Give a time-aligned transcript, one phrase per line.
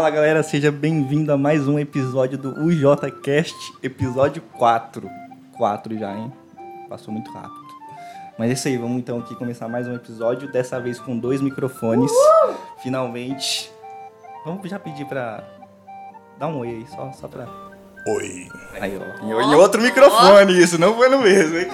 [0.00, 5.06] Fala galera, seja bem-vindo a mais um episódio do UJCast, episódio 4.
[5.58, 6.32] 4 já, hein?
[6.88, 7.66] Passou muito rápido.
[8.38, 11.42] Mas é isso aí, vamos então aqui começar mais um episódio, dessa vez com dois
[11.42, 12.10] microfones.
[12.10, 12.54] Uhul!
[12.82, 13.70] Finalmente.
[14.42, 15.44] Vamos já pedir pra
[16.38, 17.46] dar um oi aí, só, só pra.
[18.06, 18.48] Oi.
[18.80, 19.22] Aí, ó.
[19.22, 21.68] Em, em outro microfone, isso, não foi no mesmo, hein?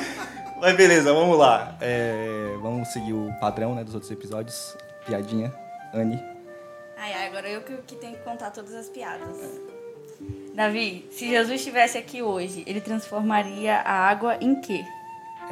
[0.61, 1.77] Mas beleza, vamos lá.
[1.80, 4.77] É, vamos seguir o padrão né, dos outros episódios.
[5.07, 5.54] Piadinha,
[5.94, 6.36] Anne.
[6.96, 9.29] Ai, ai, agora eu que, que tenho que contar todas as piadas.
[10.55, 14.82] Davi, se Jesus estivesse aqui hoje, ele transformaria a água em quê?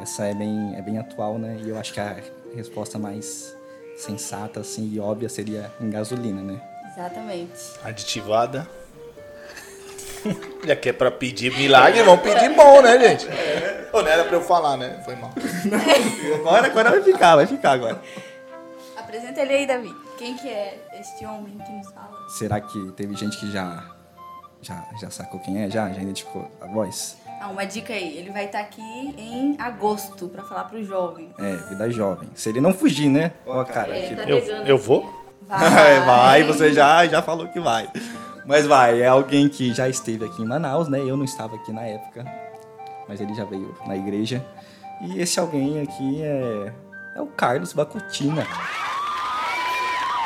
[0.01, 1.59] Essa é bem, é bem atual, né?
[1.63, 2.17] E eu acho que a
[2.55, 3.55] resposta mais
[3.95, 6.59] sensata assim, e óbvia seria em gasolina, né?
[6.91, 7.53] Exatamente.
[7.83, 8.67] Aditivada.
[10.65, 13.27] Já que é pra pedir milagre, vamos pedir bom, né, gente?
[13.93, 14.99] Ou não era pra eu falar, né?
[15.05, 15.31] Foi mal.
[16.39, 18.01] agora, agora vai ficar, vai ficar agora.
[18.97, 20.04] Apresenta ele aí, Davi.
[20.17, 22.29] Quem que é este homem que nos fala?
[22.29, 23.83] Será que teve gente que já,
[24.61, 25.69] já, já sacou quem é?
[25.69, 25.91] Já?
[25.91, 27.17] Já identificou a voz?
[27.41, 31.31] Ah, uma dica aí, ele vai estar aqui em agosto para falar para os jovens.
[31.37, 32.29] É, vida jovem.
[32.33, 33.33] Se ele não fugir, né?
[33.45, 35.23] Ó, cara, É, tá Eu, eu vou?
[35.47, 37.87] Vai, vai, você já, já falou que vai.
[38.47, 40.99] Mas vai, é alguém que já esteve aqui em Manaus, né?
[40.99, 42.25] Eu não estava aqui na época,
[43.07, 44.43] mas ele já veio na igreja.
[45.01, 46.73] E esse alguém aqui é,
[47.15, 48.47] é o Carlos Bacotina.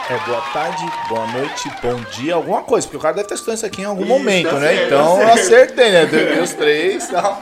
[0.09, 3.57] É boa tarde, boa noite, bom dia, alguma coisa, porque o cara deve estar estudando
[3.57, 4.67] isso aqui em algum Isso, momento, tá né?
[4.69, 6.05] certo, então tá eu acertei, né?
[6.07, 7.41] Deu os três e tal.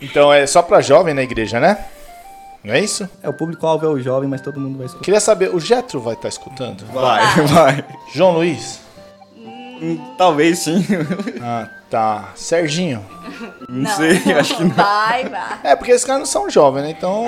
[0.00, 1.84] Então é só pra jovem na igreja, né?
[2.62, 3.08] Não é isso?
[3.22, 5.04] É, o público-alvo é o jovem, mas todo mundo vai escutar.
[5.04, 6.84] Queria saber, o Getro vai estar escutando?
[6.92, 7.84] Vai, vai.
[8.14, 8.78] João Luiz?
[9.36, 10.86] Hum, Talvez sim.
[11.42, 12.32] Ah, tá.
[12.36, 13.04] Serginho?
[13.68, 14.70] Não, sei, acho que não.
[14.70, 15.58] Vai, vai.
[15.64, 16.90] É, porque esses caras não são jovens, né?
[16.96, 17.26] Então,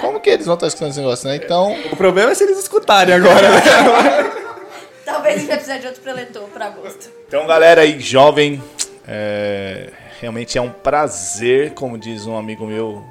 [0.00, 1.36] como que eles vão estar escutando esse negócio, né?
[1.36, 3.60] Então, O problema é se eles escutarem agora, né?
[5.04, 7.08] Talvez a gente vai precisar de outro preletor para agosto.
[7.26, 8.62] então galera aí, jovem,
[9.06, 9.90] é,
[10.20, 13.02] realmente é um prazer, como diz um amigo meu,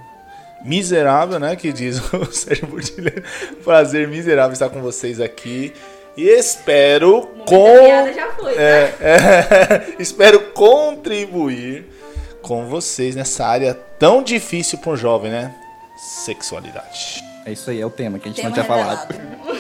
[0.64, 1.56] miserável, né?
[1.56, 3.24] Que diz o Sérgio Burtilheiro.
[3.64, 5.74] Prazer miserável estar com vocês aqui.
[6.18, 7.86] E espero com...
[7.86, 8.62] piada já foi, tá?
[8.62, 11.86] É, é, espero contribuir
[12.42, 15.54] com vocês nessa área tão difícil para um jovem, né?
[16.26, 17.24] Sexualidade.
[17.46, 19.16] É isso aí, é o tema que a gente Tema não tinha falado.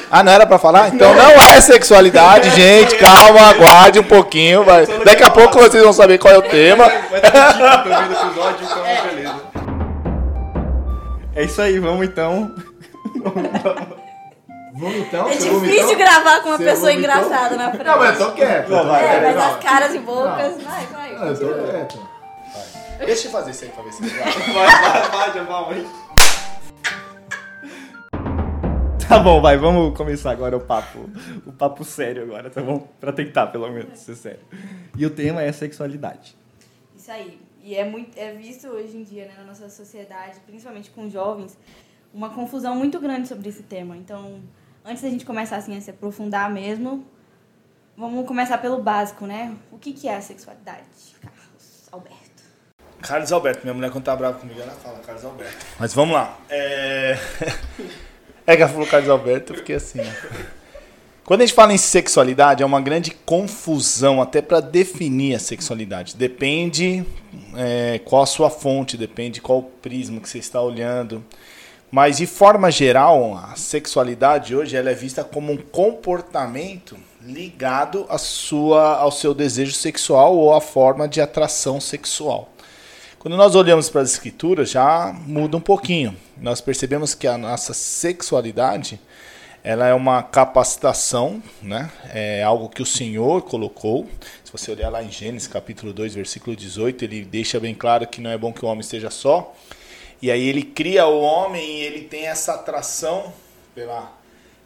[0.09, 0.93] Ah, não era pra falar?
[0.93, 2.95] Então não é sexualidade, gente.
[2.95, 4.63] Calma, aguarde um pouquinho.
[4.63, 4.87] Vai.
[5.05, 6.89] Daqui a pouco vocês vão saber qual é o tema.
[7.09, 9.35] Vai dar episódio, então beleza.
[11.35, 12.51] É isso aí, vamos então.
[14.77, 15.27] Vamos então?
[15.27, 17.83] É difícil gravar com uma pessoa engraçada na frente.
[17.85, 18.69] Não, mas eu tô quieto.
[18.69, 20.61] Não, vai, É, vai, mas as caras e bocas.
[20.61, 21.31] Vai, vai.
[21.31, 22.07] eu tô quieto.
[22.99, 24.33] Deixa eu fazer isso aí pra ver se vai.
[24.53, 25.87] Vai, vai, vai, já vamos aí.
[29.07, 31.09] Tá bom, vai, vamos começar agora o papo.
[31.45, 32.87] O papo sério agora, tá bom?
[32.99, 34.41] Pra tentar, pelo menos, ser sério.
[34.95, 36.35] E o tema é sexualidade.
[36.95, 37.39] Isso aí.
[37.63, 41.57] E é, muito, é visto hoje em dia né, na nossa sociedade, principalmente com jovens,
[42.13, 43.97] uma confusão muito grande sobre esse tema.
[43.97, 44.41] Então,
[44.87, 47.05] antes da gente começar assim, a se aprofundar mesmo,
[47.95, 49.53] vamos começar pelo básico, né?
[49.69, 50.85] O que, que é a sexualidade,
[51.21, 52.17] Carlos Alberto?
[53.01, 55.65] Carlos Alberto, minha mulher quando tá brava comigo, ela fala Carlos Alberto.
[55.77, 56.37] Mas vamos lá.
[56.49, 57.17] É,
[58.47, 59.99] é que ela falou Carlos Alberto, eu fiquei assim.
[59.99, 60.57] ó.
[61.25, 66.15] Quando a gente fala em sexualidade, é uma grande confusão até para definir a sexualidade.
[66.15, 67.05] Depende
[67.53, 71.21] é, qual a sua fonte, depende qual o prisma que você está olhando.
[71.89, 78.17] Mas de forma geral, a sexualidade hoje ela é vista como um comportamento ligado à
[78.17, 82.49] sua, ao seu desejo sexual ou à forma de atração sexual.
[83.19, 86.15] Quando nós olhamos para as escrituras, já muda um pouquinho.
[86.37, 88.99] Nós percebemos que a nossa sexualidade
[89.63, 91.91] ela é uma capacitação, né?
[92.13, 94.07] é algo que o Senhor colocou.
[94.43, 98.21] Se você olhar lá em Gênesis capítulo 2, versículo 18, ele deixa bem claro que
[98.21, 99.53] não é bom que o homem esteja só.
[100.21, 103.33] E aí ele cria o homem e ele tem essa atração
[103.75, 104.11] pela,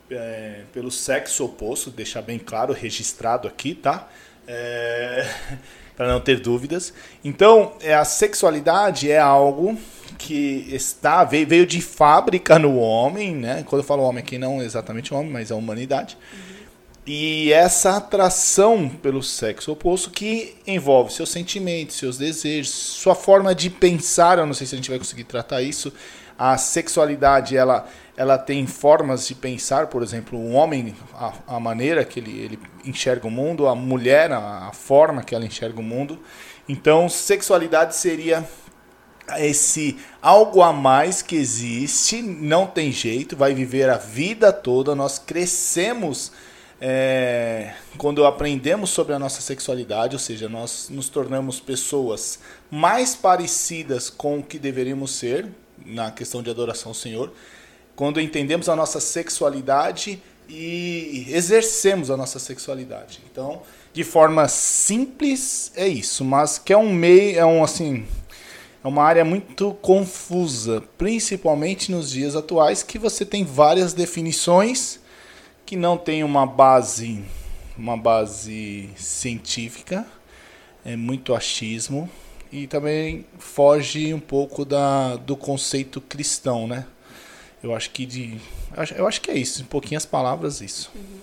[0.10, 4.08] é, pelo sexo oposto, deixar bem claro, registrado aqui, tá?
[4.48, 5.30] É,
[5.96, 6.94] para não ter dúvidas.
[7.24, 9.78] Então, é, a sexualidade é algo
[10.18, 13.64] que está veio, de fábrica no homem, né?
[13.68, 16.18] Quando eu falo homem aqui, não exatamente homem, mas a humanidade.
[17.06, 23.72] E essa atração pelo sexo oposto que envolve seus sentimentos, seus desejos, sua forma de
[23.72, 24.38] pensar.
[24.38, 25.92] Eu não sei se a gente vai conseguir tratar isso.
[26.38, 32.06] A sexualidade ela, ela tem formas de pensar, por exemplo, o homem, a, a maneira
[32.06, 35.84] que ele, ele enxerga o mundo, a mulher, a, a forma que ela enxerga o
[35.84, 36.20] mundo.
[36.70, 38.48] Então, sexualidade seria
[39.38, 44.94] esse algo a mais que existe, não tem jeito, vai viver a vida toda.
[44.94, 46.32] Nós crescemos
[46.84, 52.40] é, quando aprendemos sobre a nossa sexualidade, ou seja, nós nos tornamos pessoas
[52.72, 55.48] mais parecidas com o que deveríamos ser
[55.86, 57.32] na questão de adoração ao Senhor,
[57.96, 60.20] quando entendemos a nossa sexualidade
[60.50, 63.20] e exercemos a nossa sexualidade.
[63.32, 63.62] Então,
[63.94, 68.08] de forma simples é isso, mas que é um meio, é um assim,
[68.84, 75.01] é uma área muito confusa, principalmente nos dias atuais, que você tem várias definições
[75.72, 77.24] que não tem uma base,
[77.78, 80.06] uma base científica,
[80.84, 82.10] é muito achismo
[82.52, 86.86] e também foge um pouco da, do conceito cristão, né?
[87.64, 88.38] Eu acho que de,
[88.98, 90.92] eu acho que é isso, em pouquinhas palavras isso.
[90.94, 91.22] Uhum.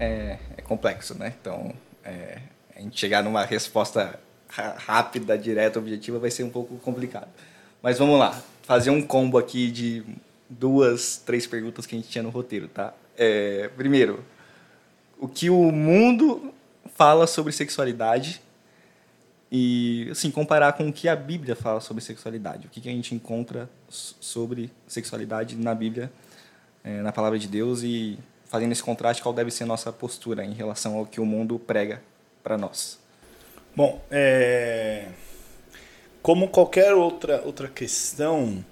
[0.00, 1.34] É, é complexo, né?
[1.38, 2.38] Então, é,
[2.74, 7.28] a gente chegar numa resposta rápida, direta, objetiva vai ser um pouco complicado.
[7.82, 10.02] Mas vamos lá, fazer um combo aqui de
[10.58, 12.94] duas, três perguntas que a gente tinha no roteiro, tá?
[13.16, 14.24] É, primeiro,
[15.18, 16.52] o que o mundo
[16.94, 18.40] fala sobre sexualidade
[19.50, 22.66] e, assim, comparar com o que a Bíblia fala sobre sexualidade.
[22.66, 26.10] O que, que a gente encontra sobre sexualidade na Bíblia,
[26.82, 30.44] é, na Palavra de Deus e fazendo esse contraste, qual deve ser a nossa postura
[30.44, 32.02] em relação ao que o mundo prega
[32.42, 32.98] para nós.
[33.74, 35.08] Bom, é...
[36.22, 38.62] como qualquer outra, outra questão,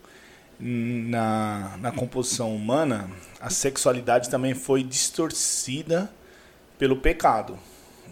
[0.60, 3.10] na, na composição humana,
[3.40, 6.10] a sexualidade também foi distorcida
[6.78, 7.58] pelo pecado.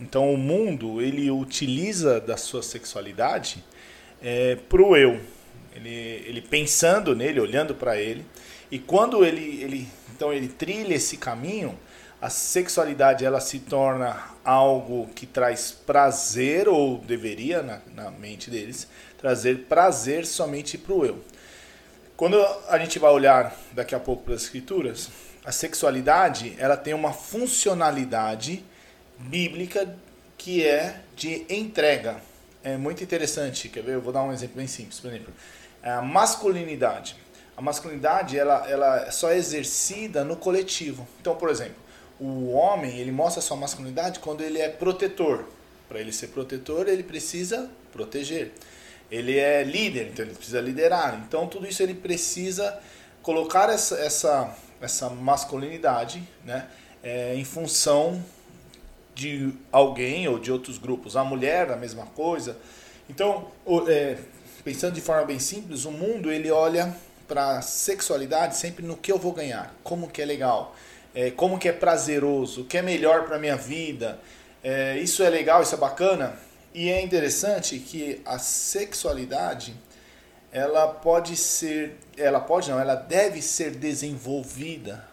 [0.01, 3.63] Então o mundo ele utiliza da sua sexualidade
[4.23, 5.21] é, para o eu,
[5.75, 8.25] ele, ele pensando nele, olhando para ele,
[8.71, 11.79] e quando ele, ele então ele trilha esse caminho,
[12.21, 18.89] a sexualidade ela se torna algo que traz prazer ou deveria na, na mente deles
[19.17, 21.19] trazer prazer somente para o eu.
[22.19, 25.09] Quando a gente vai olhar daqui a pouco para as escrituras,
[25.45, 28.65] a sexualidade ela tem uma funcionalidade
[29.17, 29.97] bíblica
[30.37, 32.17] que é de entrega.
[32.65, 33.95] É muito interessante, quer ver?
[33.95, 35.33] Eu vou dar um exemplo bem simples, por exemplo,
[35.81, 37.15] a masculinidade.
[37.57, 41.07] A masculinidade ela, ela é só exercida no coletivo.
[41.21, 41.77] Então, por exemplo,
[42.19, 45.45] o homem ele mostra sua masculinidade quando ele é protetor.
[45.89, 48.51] Para ele ser protetor, ele precisa proteger
[49.11, 51.23] ele é líder, então ele precisa liderar.
[51.27, 52.79] Então tudo isso ele precisa
[53.23, 56.67] colocar essa, essa, essa masculinidade né,
[57.03, 58.23] é, em função
[59.15, 61.17] de alguém ou de outros grupos.
[61.17, 62.57] A mulher, a mesma coisa.
[63.11, 63.49] Então,
[63.89, 64.17] é,
[64.63, 66.95] pensando de forma bem simples, o mundo ele olha
[67.27, 70.75] para a sexualidade sempre no que eu vou ganhar, como que é legal,
[71.15, 74.19] é, como que é prazeroso, o que é melhor para minha vida.
[74.63, 76.39] É, isso é legal, isso é bacana.
[76.79, 79.75] E é interessante que a sexualidade
[80.53, 85.05] ela pode ser, ela pode não, ela deve ser desenvolvida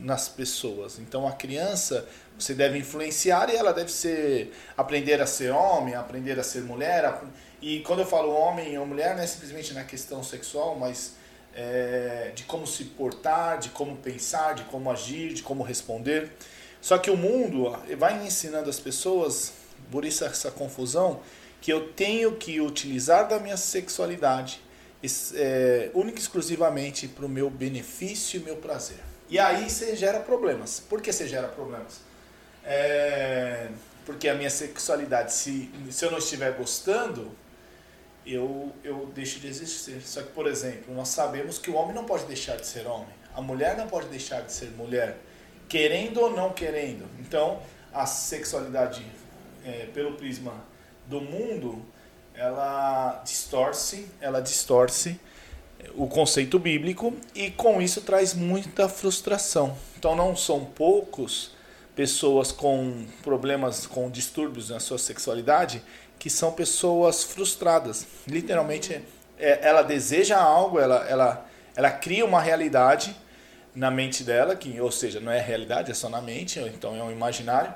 [0.00, 1.00] nas pessoas.
[1.00, 2.06] Então a criança
[2.38, 7.20] você deve influenciar e ela deve ser aprender a ser homem, aprender a ser mulher.
[7.60, 11.14] E quando eu falo homem ou mulher, não é simplesmente na questão sexual, mas
[11.52, 16.30] é, de como se portar, de como pensar, de como agir, de como responder.
[16.80, 19.57] Só que o mundo vai ensinando as pessoas
[19.90, 21.20] por isso essa confusão,
[21.60, 24.60] que eu tenho que utilizar da minha sexualidade
[25.34, 28.98] é, única e exclusivamente para o meu benefício e meu prazer.
[29.28, 30.80] E aí você gera problemas.
[30.80, 32.00] Por que você gera problemas?
[32.64, 33.68] É,
[34.06, 37.30] porque a minha sexualidade, se, se eu não estiver gostando,
[38.26, 40.00] eu, eu deixo de existir.
[40.02, 43.14] Só que, por exemplo, nós sabemos que o homem não pode deixar de ser homem,
[43.34, 45.18] a mulher não pode deixar de ser mulher,
[45.68, 47.06] querendo ou não querendo.
[47.20, 47.60] Então,
[47.92, 49.04] a sexualidade
[49.68, 50.54] é, pelo prisma
[51.06, 51.84] do mundo,
[52.34, 55.18] ela distorce, ela distorce
[55.94, 59.76] o conceito bíblico e com isso traz muita frustração.
[59.96, 61.52] Então não são poucos
[61.94, 65.82] pessoas com problemas, com distúrbios na sua sexualidade
[66.18, 68.06] que são pessoas frustradas.
[68.26, 69.00] Literalmente,
[69.38, 71.46] é, ela deseja algo, ela, ela,
[71.76, 73.14] ela cria uma realidade
[73.74, 77.02] na mente dela, que, ou seja, não é realidade, é só na mente, então é
[77.02, 77.72] um imaginário,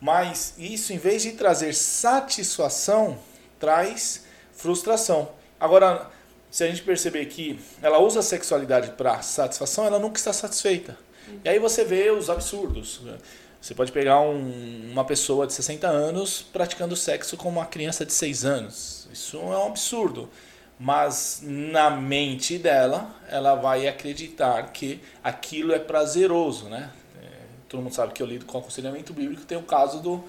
[0.00, 3.18] mas isso, em vez de trazer satisfação,
[3.58, 5.30] traz frustração.
[5.58, 6.10] Agora,
[6.50, 10.96] se a gente perceber que ela usa a sexualidade para satisfação, ela nunca está satisfeita.
[11.44, 13.00] E aí você vê os absurdos.
[13.60, 18.12] Você pode pegar um, uma pessoa de 60 anos praticando sexo com uma criança de
[18.12, 19.08] 6 anos.
[19.12, 20.28] Isso é um absurdo.
[20.78, 26.90] Mas na mente dela, ela vai acreditar que aquilo é prazeroso, né?
[27.68, 30.22] Todo mundo sabe que eu lido com aconselhamento bíblico, tem o caso do,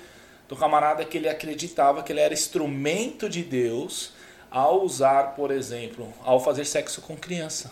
[0.47, 4.13] do camarada que ele acreditava que ele era instrumento de Deus
[4.49, 7.71] ao usar, por exemplo, ao fazer sexo com criança.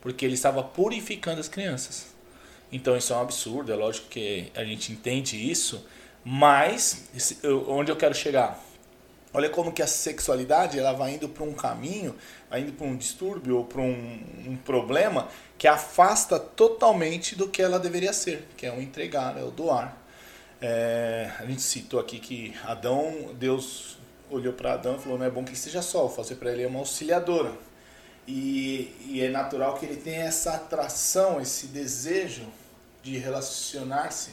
[0.00, 2.06] Porque ele estava purificando as crianças.
[2.72, 5.86] Então isso é um absurdo, é lógico que a gente entende isso,
[6.24, 7.08] mas
[7.68, 8.58] onde eu quero chegar?
[9.34, 12.14] Olha como que a sexualidade ela vai indo para um caminho,
[12.50, 17.62] vai indo para um distúrbio ou para um, um, problema que afasta totalmente do que
[17.62, 19.96] ela deveria ser, que é o entregar, é o doar.
[20.60, 23.96] É, a gente citou aqui que Adão, Deus
[24.30, 26.66] olhou para Adão e falou: não é bom que seja só, vou fazer para ele
[26.66, 27.52] uma auxiliadora.
[28.28, 32.46] E, e é natural que ele tenha essa atração, esse desejo
[33.02, 34.30] de relacionar-se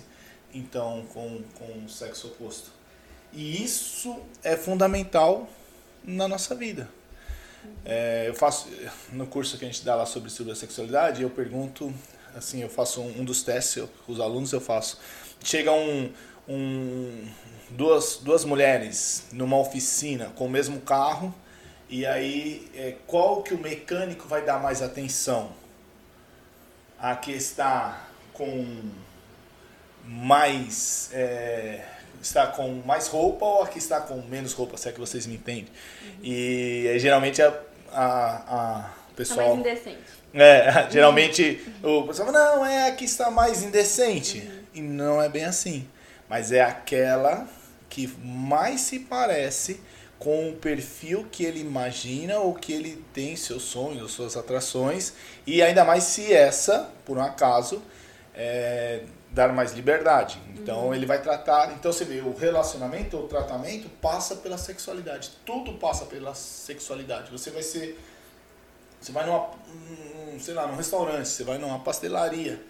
[0.53, 2.78] então com, com o sexo oposto.
[3.33, 5.47] E isso é fundamental
[6.03, 6.89] na nossa vida.
[7.85, 8.67] É, eu faço
[9.11, 11.93] no curso que a gente dá lá sobre estudo da sexualidade, eu pergunto
[12.35, 14.99] assim, eu faço um, um dos testes eu, com os alunos eu faço.
[15.43, 16.11] Chega um,
[16.47, 17.27] um
[17.71, 21.33] duas, duas mulheres numa oficina com o mesmo carro
[21.89, 25.51] e aí é, qual que o mecânico vai dar mais atenção?
[26.99, 28.91] A que está com
[30.03, 31.85] mais é,
[32.21, 35.25] está com mais roupa ou a que está com menos roupa, se é que vocês
[35.25, 35.67] me entendem.
[36.01, 36.09] Uhum.
[36.23, 37.53] E geralmente a,
[37.91, 39.39] a, a pessoal.
[39.39, 40.19] Está mais indecente.
[40.33, 41.99] É, geralmente uhum.
[41.99, 44.39] o pessoal fala, não, é a que está mais indecente.
[44.39, 44.59] Uhum.
[44.75, 45.87] E não é bem assim.
[46.29, 47.47] Mas é aquela
[47.89, 49.81] que mais se parece
[50.19, 55.13] com o perfil que ele imagina ou que ele tem seus sonhos, suas atrações.
[55.47, 57.81] E ainda mais se essa, por um acaso,
[58.33, 60.39] é, dar mais liberdade.
[60.55, 60.93] Então uhum.
[60.93, 61.73] ele vai tratar.
[61.73, 65.31] Então você vê, o relacionamento, o tratamento passa pela sexualidade.
[65.45, 67.31] Tudo passa pela sexualidade.
[67.31, 67.99] Você vai ser.
[68.99, 69.49] Você vai numa.
[70.39, 72.61] sei lá, num restaurante, você vai numa pastelaria.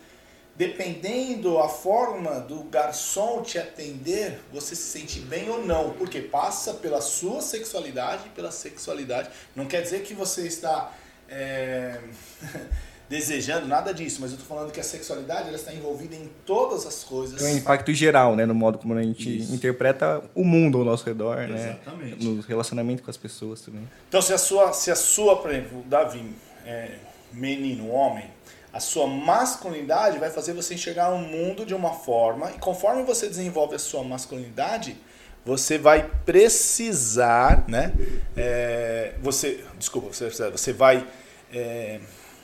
[0.55, 5.91] Dependendo a forma do garçom te atender, você se sente bem ou não.
[5.93, 9.29] Porque passa pela sua sexualidade e pela sexualidade.
[9.55, 10.93] Não quer dizer que você está.
[11.29, 11.99] É...
[13.09, 16.85] desejando nada disso, mas eu estou falando que a sexualidade ela está envolvida em todas
[16.85, 17.41] as coisas.
[17.41, 19.53] Tem um impacto geral, né, no modo como a gente Isso.
[19.53, 22.23] interpreta o mundo ao nosso redor, né, Exatamente.
[22.23, 23.81] né, no relacionamento com as pessoas também.
[24.07, 26.23] Então, se a sua, se a sua, por exemplo, Davi,
[26.63, 26.91] é
[27.33, 28.25] menino, homem,
[28.71, 33.27] a sua masculinidade vai fazer você enxergar o mundo de uma forma e conforme você
[33.27, 34.95] desenvolve a sua masculinidade,
[35.43, 37.91] você vai precisar, né?
[38.37, 41.07] É, você, desculpa, você, você vai
[41.51, 41.99] é,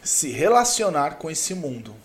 [0.06, 1.96] se relacionar com esse mundo.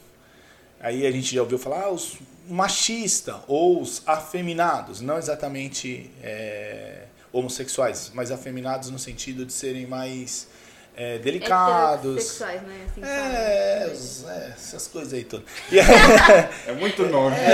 [0.80, 2.16] Aí a gente já ouviu falar ah, os
[2.48, 10.48] machistas ou os afeminados, não exatamente é, homossexuais, mas afeminados no sentido de serem mais
[10.96, 12.24] é, delicados.
[12.24, 12.86] Sexuais, né?
[12.90, 15.46] Assim, é, é, essas coisas aí todas.
[16.66, 17.36] é muito nome.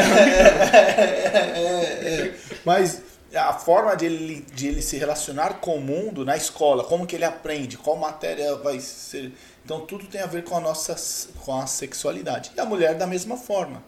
[1.07, 2.35] É, é, é,
[2.65, 3.03] mas
[3.37, 7.17] a forma de ele, de ele se relacionar com o mundo na escola, como que
[7.17, 9.33] ele aprende, qual matéria vai ser
[9.67, 10.95] então tudo tem a ver com a nossa
[11.41, 12.53] com a sexualidade.
[12.57, 13.83] E a mulher da mesma forma.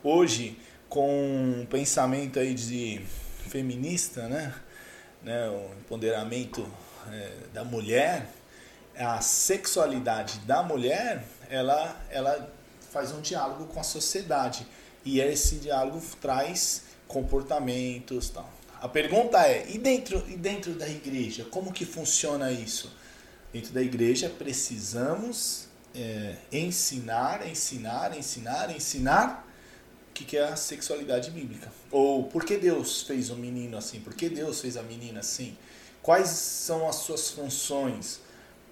[0.00, 0.56] Hoje,
[0.88, 3.04] com o pensamento aí de
[3.48, 4.54] feminista, né,
[5.24, 6.64] né o empoderamento
[7.10, 8.28] é, da mulher,
[8.96, 12.48] a sexualidade da mulher, ela ela
[12.92, 14.64] faz um diálogo com a sociedade
[15.04, 18.48] e esse diálogo traz comportamentos, tal.
[18.84, 22.92] A pergunta é: e dentro e dentro da igreja, como que funciona isso?
[23.54, 29.48] dentro da igreja precisamos é, ensinar, ensinar, ensinar, ensinar
[30.10, 31.70] o que, que é a sexualidade bíblica.
[31.88, 34.00] Ou por que Deus fez o menino assim?
[34.00, 35.56] Por que Deus fez a menina assim?
[36.02, 38.20] Quais são as suas funções?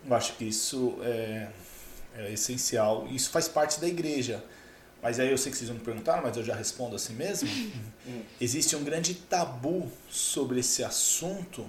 [0.05, 1.49] Eu acho que isso é,
[2.17, 3.07] é essencial.
[3.09, 4.43] Isso faz parte da igreja.
[5.03, 7.49] Mas aí eu sei que vocês vão me perguntar, mas eu já respondo assim mesmo.
[8.41, 11.67] Existe um grande tabu sobre esse assunto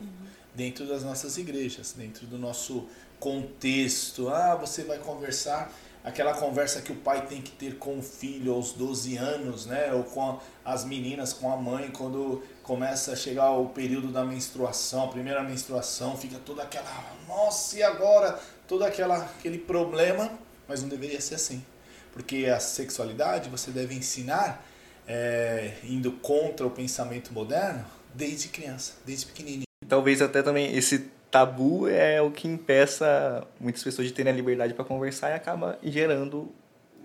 [0.53, 2.87] dentro das nossas igrejas, dentro do nosso
[3.19, 4.29] contexto.
[4.29, 5.73] Ah, você vai conversar
[6.03, 9.91] aquela conversa que o pai tem que ter com o filho aos 12 anos, né?
[9.93, 15.05] Ou com as meninas, com a mãe, quando começa a chegar o período da menstruação,
[15.05, 18.39] a primeira menstruação, fica toda aquela, nossa, e agora?
[18.67, 20.29] Todo aquela, aquele problema,
[20.67, 21.65] mas não deveria ser assim.
[22.13, 24.65] Porque a sexualidade você deve ensinar
[25.07, 29.63] é, indo contra o pensamento moderno desde criança, desde pequenininho.
[29.87, 34.73] Talvez até também esse tabu é o que impeça muitas pessoas de terem a liberdade
[34.73, 36.53] para conversar e acaba gerando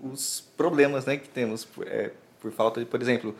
[0.01, 3.35] os problemas né, que temos é, por falta de, por exemplo,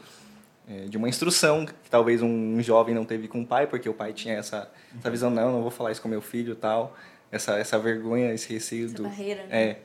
[0.68, 3.94] é, de uma instrução que talvez um jovem não teve com o pai, porque o
[3.94, 6.98] pai tinha essa, essa visão, não, não vou falar isso com meu filho tal,
[7.32, 9.04] essa, essa vergonha, esse receio essa do...
[9.04, 9.64] barreira, né?
[9.64, 9.78] É.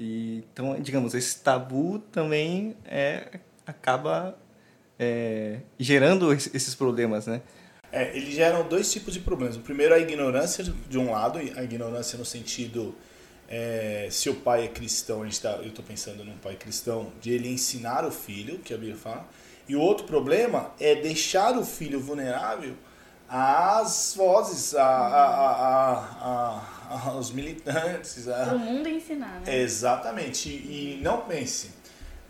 [0.00, 4.34] E, então, digamos, esse tabu também é, acaba
[4.98, 7.42] é, gerando esses problemas, né?
[7.92, 9.56] É, eles geram dois tipos de problemas.
[9.56, 12.94] O primeiro é a ignorância, de um lado, a ignorância no sentido
[13.46, 17.12] é, se o pai é cristão, a gente tá, eu estou pensando num pai cristão,
[17.20, 19.28] de ele ensinar o filho, que a Bíblia fala.
[19.68, 22.74] E o outro problema é deixar o filho vulnerável
[23.30, 25.98] às vozes, a, a,
[26.90, 28.24] a, aos militantes.
[28.24, 29.60] Para o mundo ensinar, né?
[29.60, 30.48] Exatamente.
[30.48, 31.70] E, e não pense,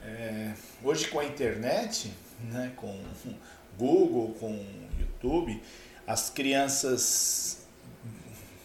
[0.05, 0.53] é,
[0.85, 2.13] hoje com a internet,
[2.45, 3.03] né, com
[3.79, 4.63] Google, com
[4.99, 5.63] YouTube,
[6.07, 7.67] as crianças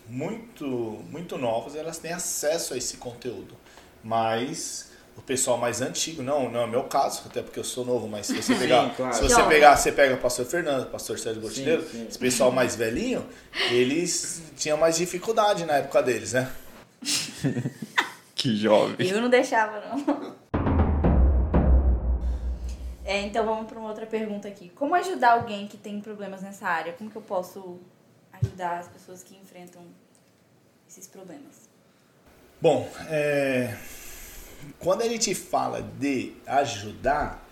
[0.07, 0.65] muito,
[1.09, 3.55] muito novas, elas têm acesso a esse conteúdo.
[4.03, 8.07] Mas o pessoal mais antigo, não, não é meu caso, até porque eu sou novo,
[8.07, 9.13] mas se você pegar, sim, claro.
[9.13, 12.75] se você pegar, você pega o pastor Fernando, o pastor Sérgio Botineiro, esse pessoal mais
[12.75, 13.25] velhinho,
[13.71, 16.51] eles tinham mais dificuldade na época deles, né?
[18.35, 19.07] que jovem.
[19.07, 20.35] Eu não deixava, não.
[23.05, 24.69] É, então vamos para uma outra pergunta aqui.
[24.69, 26.91] Como ajudar alguém que tem problemas nessa área?
[26.93, 27.79] Como que eu posso
[28.33, 29.83] ajudar as pessoas que enfrentam
[30.89, 31.69] esses problemas?
[32.59, 33.77] Bom, é,
[34.79, 37.43] quando a gente fala de ajudar,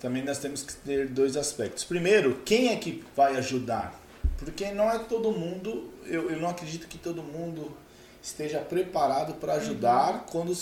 [0.00, 1.84] também nós temos que ter dois aspectos.
[1.84, 4.00] Primeiro, quem é que vai ajudar?
[4.36, 7.76] Porque não é todo mundo, eu, eu não acredito que todo mundo
[8.20, 10.20] esteja preparado para ajudar uhum.
[10.30, 10.52] quando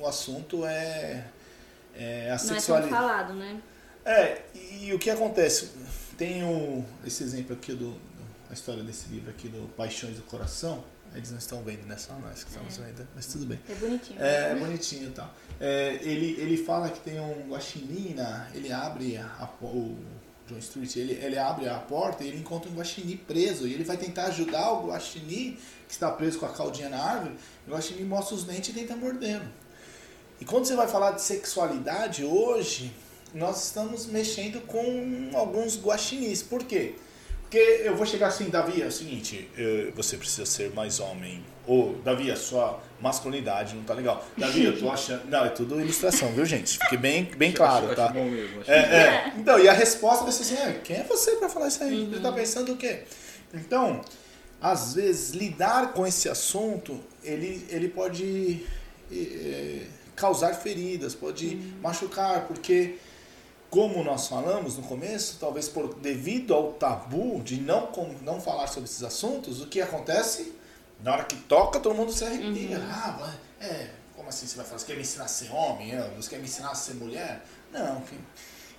[0.00, 1.24] o assunto é,
[1.94, 2.90] é a sexualidade.
[2.90, 3.60] Não é falado, né?
[4.04, 5.70] É, e, e o que acontece?
[6.16, 7.94] Tem o, esse exemplo aqui do,
[8.48, 10.82] a história desse livro aqui do Paixões do Coração.
[11.14, 11.96] Eles não estão vendo, né?
[11.96, 12.82] Só nós que estamos é.
[12.82, 13.58] vendo, mas tudo bem.
[13.68, 14.22] É bonitinho.
[14.22, 15.34] É, é bonitinho e tal.
[15.60, 18.14] É, ele, ele fala que tem um guaxinim,
[18.54, 19.96] ele abre a, o
[20.46, 23.66] John Street, ele, ele abre a porta e ele encontra um guaxinim preso.
[23.66, 27.36] E ele vai tentar ajudar o guaxinim, que está preso com a caldinha na árvore.
[27.66, 29.48] O guaxinim mostra os dentes e tenta mordendo.
[30.40, 32.94] E quando você vai falar de sexualidade hoje,
[33.34, 36.42] nós estamos mexendo com alguns guaxinins.
[36.42, 36.94] Por quê?
[36.94, 37.07] Porque
[37.56, 39.48] eu vou chegar assim, Davi, é o seguinte,
[39.94, 41.42] você precisa ser mais homem.
[41.66, 44.26] Ou, Davi, a sua masculinidade não tá legal.
[44.36, 45.24] Davi, eu tô achando.
[45.28, 46.78] Não, é tudo ilustração, viu, gente?
[46.78, 48.08] Fique bem, bem claro, tá?
[48.08, 49.32] bom mesmo, é, é.
[49.36, 52.02] Então, e a resposta vai ser assim: é, quem é você para falar isso aí?
[52.02, 52.10] Uhum.
[52.10, 53.02] Você tá pensando o quê?
[53.54, 54.02] Então,
[54.60, 58.66] às vezes, lidar com esse assunto, ele, ele pode
[59.12, 59.80] é,
[60.16, 61.72] causar feridas, pode uhum.
[61.82, 62.96] machucar, porque
[63.70, 67.90] como nós falamos no começo, talvez por devido ao tabu de não,
[68.22, 70.54] não falar sobre esses assuntos, o que acontece?
[71.02, 72.78] Na hora que toca, todo mundo se arrepia.
[72.78, 72.88] Uhum.
[72.90, 74.78] Ah, é, como assim você vai falar?
[74.78, 75.94] Você quer me ensinar a ser homem?
[75.94, 77.44] É, você quer me ensinar a ser mulher?
[77.72, 78.02] Não.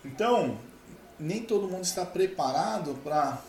[0.03, 0.57] Então,
[1.19, 3.41] nem todo mundo está preparado para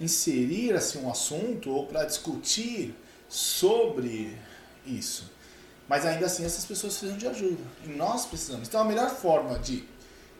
[0.00, 2.94] inserir assim, um assunto ou para discutir
[3.28, 4.36] sobre
[4.84, 5.32] isso.
[5.88, 7.62] Mas ainda assim, essas pessoas precisam de ajuda.
[7.84, 8.68] E nós precisamos.
[8.68, 9.84] Então, a melhor forma de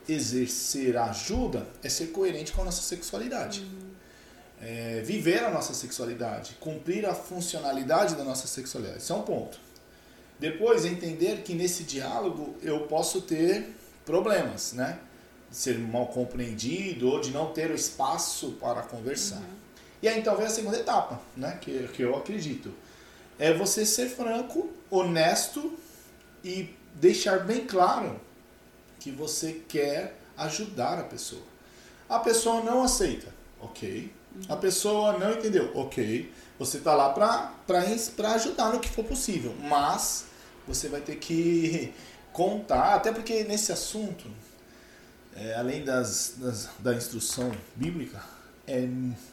[0.09, 3.61] exercer ajuda é ser coerente com a nossa sexualidade.
[3.61, 3.87] Uhum.
[4.61, 9.01] É, viver a nossa sexualidade, cumprir a funcionalidade da nossa sexualidade.
[9.01, 9.59] Isso é um ponto.
[10.39, 14.99] Depois, entender que nesse diálogo eu posso ter problemas, né?
[15.51, 19.37] De ser mal compreendido ou de não ter o espaço para conversar.
[19.37, 19.57] Uhum.
[20.03, 21.59] E aí então vem a segunda etapa, né?
[21.61, 22.73] Que, que eu acredito.
[23.39, 25.77] É você ser franco, honesto
[26.43, 28.21] e deixar bem claro
[29.07, 31.43] que você quer ajudar a pessoa.
[32.09, 34.13] A pessoa não aceita, ok.
[34.49, 36.33] A pessoa não entendeu, ok.
[36.59, 40.25] Você está lá para ajudar no que for possível, mas
[40.67, 41.95] você vai ter que
[42.33, 44.29] contar, até porque nesse assunto,
[45.37, 48.21] é, além das, das, da instrução bíblica,
[48.67, 48.89] é,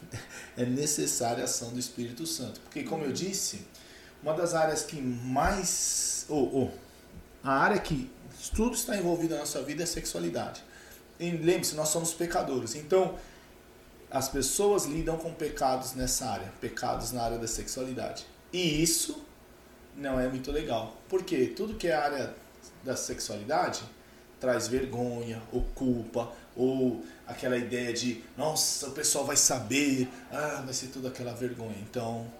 [0.56, 2.60] é necessária a ação do Espírito Santo.
[2.60, 3.66] Porque, como eu disse,
[4.22, 6.26] uma das áreas que mais.
[6.28, 6.74] Ou, ou
[7.42, 8.13] a área que
[8.48, 10.62] tudo está envolvido na nossa vida é sexualidade.
[11.18, 12.74] Lembre-se, nós somos pecadores.
[12.74, 13.16] Então,
[14.10, 18.26] as pessoas lidam com pecados nessa área, pecados na área da sexualidade.
[18.52, 19.24] E isso
[19.96, 20.96] não é muito legal.
[21.08, 22.34] Porque tudo que é área
[22.82, 23.82] da sexualidade
[24.40, 30.74] traz vergonha, ou culpa, ou aquela ideia de, nossa, o pessoal vai saber, ah, vai
[30.74, 31.76] ser tudo aquela vergonha.
[31.80, 32.30] Então,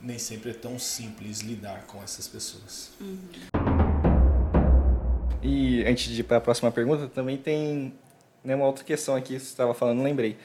[0.00, 2.90] nem sempre é tão simples lidar com essas pessoas.
[3.00, 3.18] Uhum.
[5.42, 7.94] E antes de ir para a próxima pergunta, também tem
[8.42, 10.36] né, uma outra questão aqui que você estava falando, lembrei.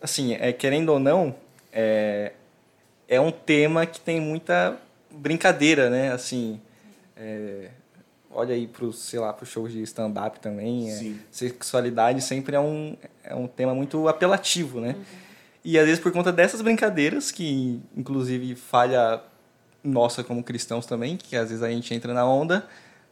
[0.00, 1.34] Assim, é, querendo ou não,
[1.72, 2.32] é,
[3.08, 4.76] é um tema que tem muita
[5.10, 6.12] brincadeira, né?
[6.12, 6.60] Assim,
[7.16, 7.70] é,
[8.30, 10.90] olha aí para sei lá, para shows de stand-up também.
[10.90, 14.94] É, sexualidade sempre é um, é um tema muito apelativo, né?
[14.96, 15.04] Uhum.
[15.64, 19.20] E às vezes por conta dessas brincadeiras, que inclusive falha
[19.82, 22.66] nossa como cristãos também, que às vezes a gente entra na onda,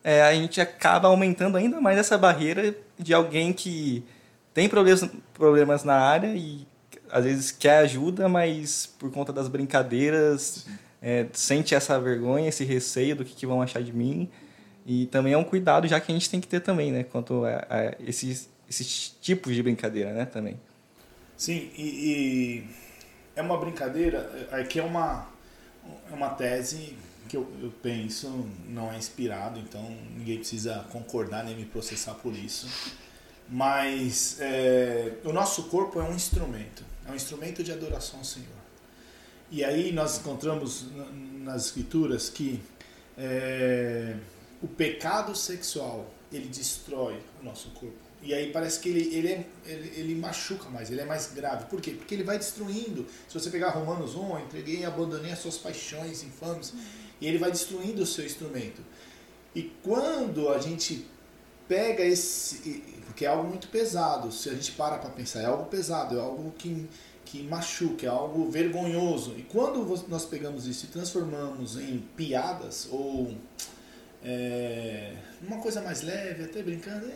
[0.07, 4.05] é, a gente acaba aumentando ainda mais essa barreira de alguém que
[4.55, 6.65] tem problemas, problemas na área e
[7.11, 10.65] às vezes quer ajuda, mas por conta das brincadeiras
[11.03, 14.31] é, sente essa vergonha, esse receio do que, que, vão achar de mim.
[14.87, 17.03] E também é um cuidado já que a gente tem que ter também, né?
[17.03, 20.25] Quanto a, a esses, esses tipos de brincadeira, né?
[20.25, 20.57] Também.
[21.37, 22.65] Sim, e, e
[23.35, 25.27] é uma brincadeira, aqui é, é uma,
[26.09, 26.95] é uma tese
[27.29, 29.83] que eu, eu, penso não é inspirado, então
[30.17, 32.69] ninguém precisa concordar nem me processar por isso.
[33.49, 38.49] Mas é, o nosso corpo é um instrumento, é um instrumento de adoração ao Senhor.
[39.51, 40.87] E aí nós encontramos
[41.45, 42.61] nas escrituras que
[43.17, 44.17] é,
[44.61, 48.07] o pecado sexual ele destrói o nosso corpo.
[48.23, 51.67] E aí parece que ele, ele, é, ele, ele, machuca mais, ele é mais grave.
[51.67, 51.93] Por quê?
[51.93, 53.07] Porque ele vai destruindo.
[53.29, 56.75] Se você pegar Romanos 1, eu entreguei e abandonei as suas paixões infames.
[57.21, 58.83] E ele vai destruindo o seu instrumento.
[59.55, 61.07] E quando a gente
[61.69, 62.83] pega esse.
[63.07, 66.21] Porque é algo muito pesado, se a gente para para pensar, é algo pesado, é
[66.21, 66.87] algo que,
[67.25, 69.35] que machuca, é algo vergonhoso.
[69.39, 73.35] E quando nós pegamos isso e transformamos em piadas ou
[74.23, 75.15] é,
[75.47, 77.07] uma coisa mais leve, até brincando,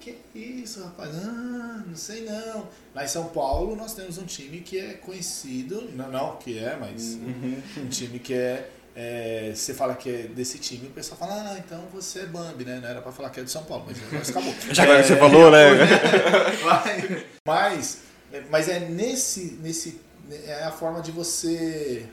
[0.00, 1.14] que isso, rapaz?
[1.14, 2.66] Ah, não sei não.
[2.94, 6.76] Lá em São Paulo nós temos um time que é conhecido, não, não que é,
[6.76, 7.60] mas uhum.
[7.76, 11.58] um time que é é, você fala que é desse time, o pessoal fala, ah,
[11.58, 12.80] então você é Bambi, né?
[12.80, 14.54] Não era pra falar que é de São Paulo, mas agora acabou.
[14.74, 15.68] Já agora é, você falou, né?
[17.46, 17.98] mas,
[18.50, 20.00] mas é nesse, nesse.
[20.44, 22.06] É a forma de você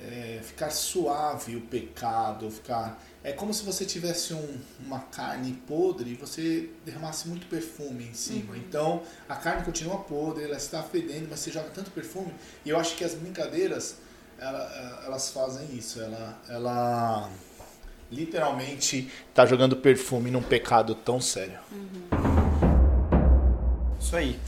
[0.00, 3.02] é, ficar suave o pecado, ficar.
[3.22, 8.14] É como se você tivesse um, uma carne podre e você derramasse muito perfume em
[8.14, 8.54] cima.
[8.54, 8.58] Uhum.
[8.58, 12.32] Então a carne continua podre, ela está fedendo, mas você joga tanto perfume.
[12.64, 13.96] E eu acho que as brincadeiras
[14.38, 16.00] ela, elas fazem isso.
[16.00, 17.30] Ela, ela
[18.10, 21.58] literalmente está jogando perfume num pecado tão sério.
[21.70, 22.08] Uhum.
[24.00, 24.38] Isso aí.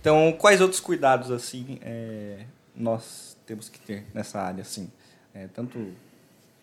[0.00, 4.90] Então, quais outros cuidados assim é, nós temos que ter nessa área, assim,
[5.34, 5.92] é, tanto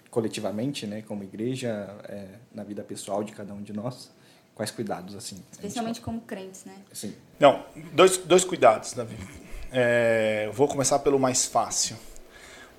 [0.09, 4.09] coletivamente, né, como igreja, é, na vida pessoal de cada um de nós?
[4.55, 5.43] Quais cuidados assim?
[5.51, 6.73] Especialmente como crentes, né?
[6.91, 7.13] Sim.
[7.39, 9.15] Não, dois, dois cuidados, Davi.
[9.71, 11.95] É, vou começar pelo mais fácil.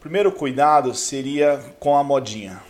[0.00, 2.62] Primeiro cuidado seria com a modinha.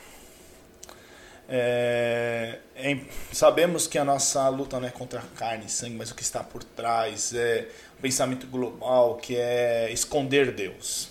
[1.46, 2.98] É, é,
[3.30, 6.42] sabemos que a nossa luta não é contra carne e sangue, mas o que está
[6.42, 11.10] por trás é o pensamento global, que é esconder Deus.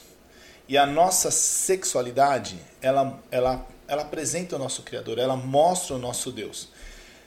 [0.68, 6.32] E a nossa sexualidade, ela, ela, ela apresenta o nosso Criador, ela mostra o nosso
[6.32, 6.70] Deus.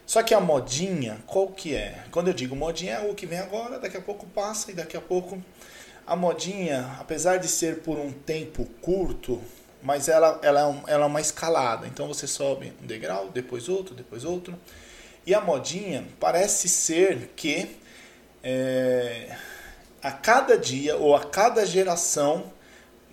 [0.05, 2.03] Só que a modinha, qual que é?
[2.11, 4.97] Quando eu digo modinha, é o que vem agora, daqui a pouco passa e daqui
[4.97, 5.41] a pouco
[6.11, 9.41] a modinha, apesar de ser por um tempo curto,
[9.81, 11.87] mas ela, ela, é, um, ela é uma escalada.
[11.87, 14.59] Então você sobe um degrau, depois outro, depois outro.
[15.25, 17.77] E a modinha parece ser que
[18.43, 19.37] é,
[20.03, 22.53] a cada dia ou a cada geração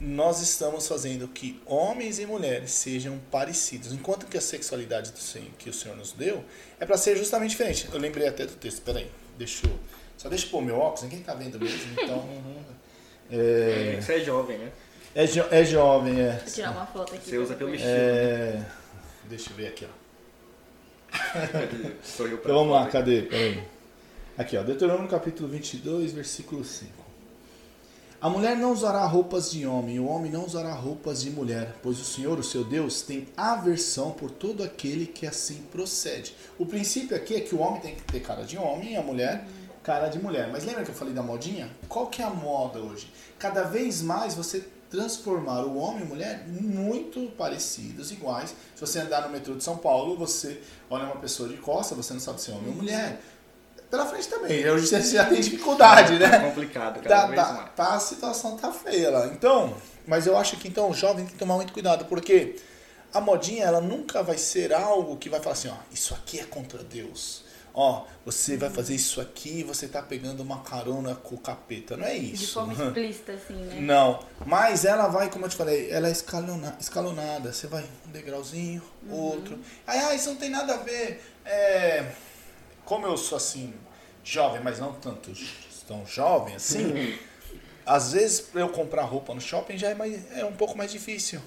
[0.01, 3.93] nós estamos fazendo que homens e mulheres sejam parecidos.
[3.93, 6.43] Enquanto que a sexualidade do que o Senhor nos deu
[6.79, 7.88] é para ser justamente diferente.
[7.93, 9.07] Eu lembrei até do texto, peraí,
[9.38, 9.79] deixa eu,
[10.17, 12.27] só deixa eu pôr meu óculos, ninguém tá vendo mesmo, então.
[13.31, 13.97] É...
[14.01, 14.71] Você é jovem, né?
[15.15, 16.31] É, jo é jovem, é.
[16.43, 17.29] Vou tirar uma foto aqui.
[17.29, 17.91] Você usa pelo estilo.
[17.91, 18.53] É...
[18.53, 18.71] Né?
[19.25, 20.07] Deixa eu ver aqui, ó.
[22.33, 23.23] então vamos lá, cadê?
[23.23, 23.63] Peraí.
[24.37, 24.63] Aqui, ó.
[24.63, 27.07] Deuteronômio capítulo 22, versículo 5.
[28.19, 31.99] A mulher não usará roupas de homem, o homem não usará roupas de mulher, pois
[31.99, 36.33] o Senhor, o seu Deus, tem aversão por todo aquele que assim procede.
[36.57, 39.03] O princípio aqui é que o homem tem que ter cara de homem e a
[39.03, 39.45] mulher
[39.88, 40.50] cara de mulher.
[40.52, 41.69] Mas lembra que eu falei da modinha?
[41.88, 43.10] Qual que é a moda hoje?
[43.39, 48.54] Cada vez mais você transformar o homem e a mulher muito parecidos, iguais.
[48.76, 52.12] Se você andar no metrô de São Paulo, você olha uma pessoa de costa, você
[52.12, 53.21] não sabe se é homem ou mulher.
[53.89, 56.26] Pela frente também, hoje você já tem dificuldade, né?
[56.26, 57.69] É complicado, cada tá, vez tá, mais.
[57.73, 59.28] Tá, a situação tá feia lá.
[59.28, 59.73] Então,
[60.06, 62.58] mas eu acho que então o jovem tem que tomar muito cuidado, porque
[63.13, 66.43] a modinha ela nunca vai ser algo que vai falar assim, ó, isso aqui é
[66.43, 67.46] contra Deus
[67.79, 71.95] ó, você vai fazer isso aqui e você tá pegando uma carona com o capeta.
[71.95, 72.47] Não é isso.
[72.47, 73.79] De forma explícita, assim, né?
[73.79, 74.19] Não.
[74.47, 77.53] Mas ela vai, como eu te falei, ela é escalona, escalonada.
[77.53, 79.13] Você vai um degrauzinho, uhum.
[79.13, 79.59] outro.
[79.85, 81.23] Aí, ah, isso não tem nada a ver.
[81.45, 82.13] É,
[82.83, 83.71] como eu sou assim,
[84.23, 85.31] jovem, mas não tanto
[85.87, 87.15] tão jovem assim.
[87.85, 90.91] às vezes, para eu comprar roupa no shopping já é, mais, é um pouco mais
[90.91, 91.39] difícil.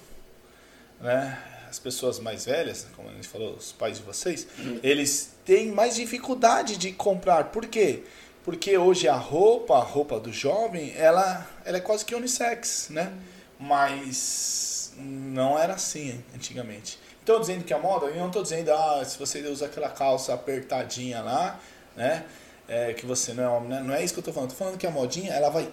[1.01, 1.37] Né?
[1.71, 4.77] As pessoas mais velhas, como a gente falou, os pais de vocês, uhum.
[4.83, 7.45] eles têm mais dificuldade de comprar.
[7.45, 8.03] Por quê?
[8.43, 13.13] Porque hoje a roupa, a roupa do jovem, ela, ela é quase que unissex, né?
[13.57, 16.99] Mas não era assim antigamente.
[17.21, 20.33] Estou dizendo que a moda, eu não estou dizendo, ah, se você usa aquela calça
[20.33, 21.57] apertadinha lá,
[21.95, 22.25] né?
[22.67, 23.79] É, que você não é homem, né?
[23.81, 24.49] não é isso que eu estou falando.
[24.49, 25.69] Estou falando que a modinha, ela vai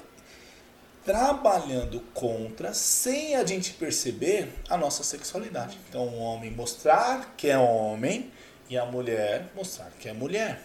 [1.09, 5.79] trabalhando contra, sem a gente perceber, a nossa sexualidade.
[5.89, 8.31] Então, o homem mostrar que é homem
[8.69, 10.61] e a mulher mostrar que é mulher.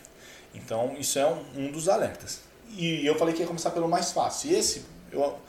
[0.53, 2.41] Então, isso é um, um dos alertas.
[2.71, 4.51] E eu falei que ia começar pelo mais fácil.
[4.51, 5.39] E esse, eu,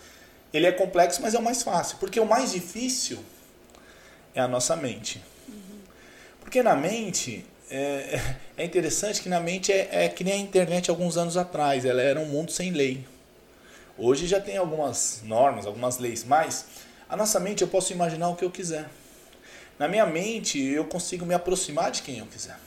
[0.53, 1.97] ele é complexo, mas é o mais fácil.
[1.99, 3.19] Porque o mais difícil
[4.33, 5.21] é a nossa mente.
[6.39, 8.21] Porque na mente, é,
[8.57, 11.85] é interessante que na mente é, é que nem a internet alguns anos atrás.
[11.85, 13.05] Ela era um mundo sem lei.
[13.97, 16.67] Hoje já tem algumas normas, algumas leis, mas
[17.09, 18.89] a nossa mente eu posso imaginar o que eu quiser.
[19.79, 22.59] Na minha mente eu consigo me aproximar de quem eu quiser.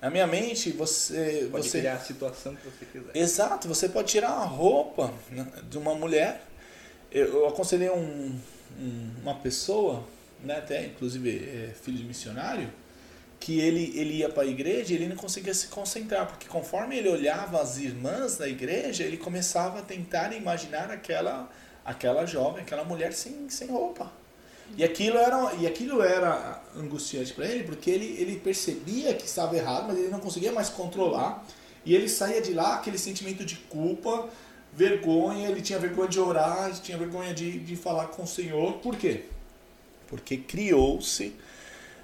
[0.00, 3.16] Na minha mente você Pode você criar a situação que você quiser.
[3.16, 6.42] Exato, você pode tirar a roupa né, de uma mulher.
[7.10, 8.36] Eu, eu aconselhei um,
[8.78, 10.04] um- uma pessoa,
[10.42, 11.30] né, até inclusive
[11.70, 12.68] é, filho de missionário,
[13.42, 17.08] que ele, ele ia para a igreja ele não conseguia se concentrar, porque conforme ele
[17.08, 21.50] olhava as irmãs da igreja, ele começava a tentar imaginar aquela,
[21.84, 24.12] aquela jovem, aquela mulher sem, sem roupa.
[24.76, 29.56] E aquilo era, e aquilo era angustiante para ele, porque ele, ele percebia que estava
[29.56, 31.44] errado, mas ele não conseguia mais controlar.
[31.84, 34.28] E ele saía de lá aquele sentimento de culpa,
[34.72, 38.74] vergonha, ele tinha vergonha de orar, ele tinha vergonha de, de falar com o Senhor.
[38.74, 39.24] Por quê?
[40.06, 41.34] Porque criou-se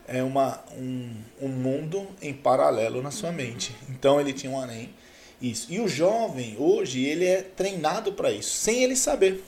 [0.09, 3.77] é uma, um, um mundo em paralelo na sua mente.
[3.91, 4.95] Então ele tinha um aném.
[5.41, 5.71] Isso.
[5.71, 9.45] E o jovem, hoje, ele é treinado para isso, sem ele saber.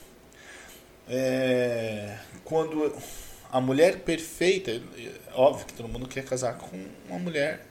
[1.08, 2.94] É, quando
[3.50, 4.80] a mulher perfeita,
[5.34, 7.66] óbvio que todo mundo quer casar com uma mulher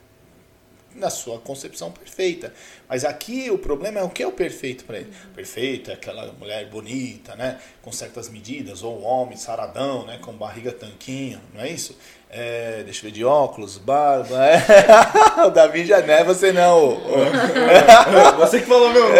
[0.95, 2.53] na sua concepção perfeita.
[2.89, 5.13] Mas aqui o problema é o que é o perfeito para ele.
[5.35, 10.71] Perfeito é aquela mulher bonita, né, com certas medidas, ou homem saradão, né, com barriga
[10.71, 11.95] tanquinho, não é isso?
[12.31, 14.43] É, deixa eu ver de óculos, barba.
[14.43, 14.61] É.
[15.45, 16.99] o Davi já não é você não.
[18.39, 19.05] Você que falou meu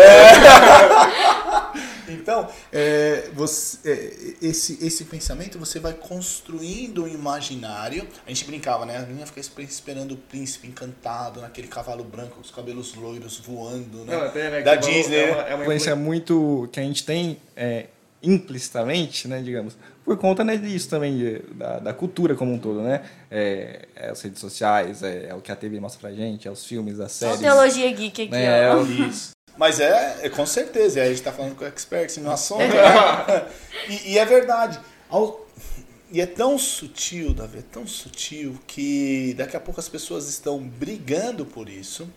[2.08, 8.08] Então, é, você, é, esse, esse pensamento você vai construindo um imaginário.
[8.26, 8.98] A gente brincava, né?
[8.98, 13.40] A menina fica esper- esperando o príncipe encantado naquele cavalo branco com os cabelos loiros
[13.40, 13.59] voando,
[14.06, 14.16] né?
[14.16, 15.18] Não, até, né, da que Disney.
[15.18, 17.86] É uma, é uma influência muito que a gente tem é,
[18.22, 22.82] implicitamente, né, digamos, por conta né, disso também, de- da, da cultura como um todo,
[22.82, 23.02] né?
[23.30, 26.52] É, é as redes sociais, é, é o que a TV mostra pra gente, é
[26.52, 27.40] os filmes, as séries.
[27.40, 28.82] Teologia geek aqui, É, ó.
[28.82, 32.32] o- Mas é, é com certeza, e aí a gente tá falando com expert no
[32.32, 33.46] assunto, né?
[33.90, 34.80] e, e é verdade.
[35.10, 35.46] Ao-
[36.12, 40.58] e é tão sutil, Davi, é tão sutil que daqui a pouco as pessoas estão
[40.60, 42.10] brigando por isso,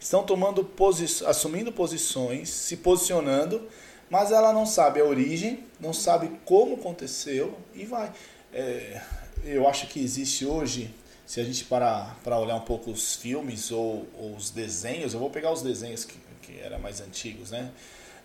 [0.00, 3.68] estão tomando posi assumindo posições, se posicionando,
[4.10, 8.12] mas ela não sabe a origem, não sabe como aconteceu e vai.
[8.52, 9.00] É,
[9.44, 10.94] eu acho que existe hoje,
[11.26, 15.20] se a gente parar para olhar um pouco os filmes ou, ou os desenhos, eu
[15.20, 17.70] vou pegar os desenhos que, que eram mais antigos, né?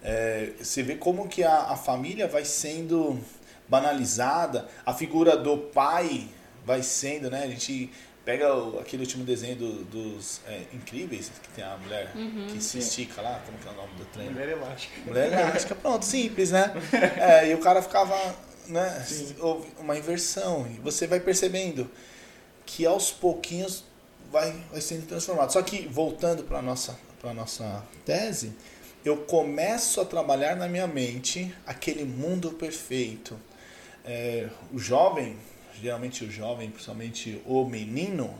[0.01, 3.19] É, você vê como que a, a família vai sendo
[3.67, 6.27] banalizada, a figura do pai
[6.65, 7.43] vai sendo, né?
[7.43, 7.89] A gente
[8.25, 12.11] pega o- aquele último desenho do- dos é, Incríveis, que tem a mulher
[12.51, 14.31] que se estica lá, como que é o nome do treino?
[14.31, 14.93] Mulher elástica.
[15.05, 16.71] Mulher elástica, pronto, simples, né?
[17.19, 18.15] É, e o cara ficava,
[18.67, 19.05] né?
[19.39, 20.65] houve Uma inversão.
[20.67, 21.89] E você vai percebendo
[22.65, 23.83] que aos pouquinhos
[24.31, 25.51] vai, vai sendo transformado.
[25.51, 28.53] Só que, voltando para a nossa, pra nossa tese,
[29.03, 33.37] eu começo a trabalhar na minha mente aquele mundo perfeito.
[34.05, 35.35] É, o jovem,
[35.81, 38.33] geralmente o jovem, principalmente o menino,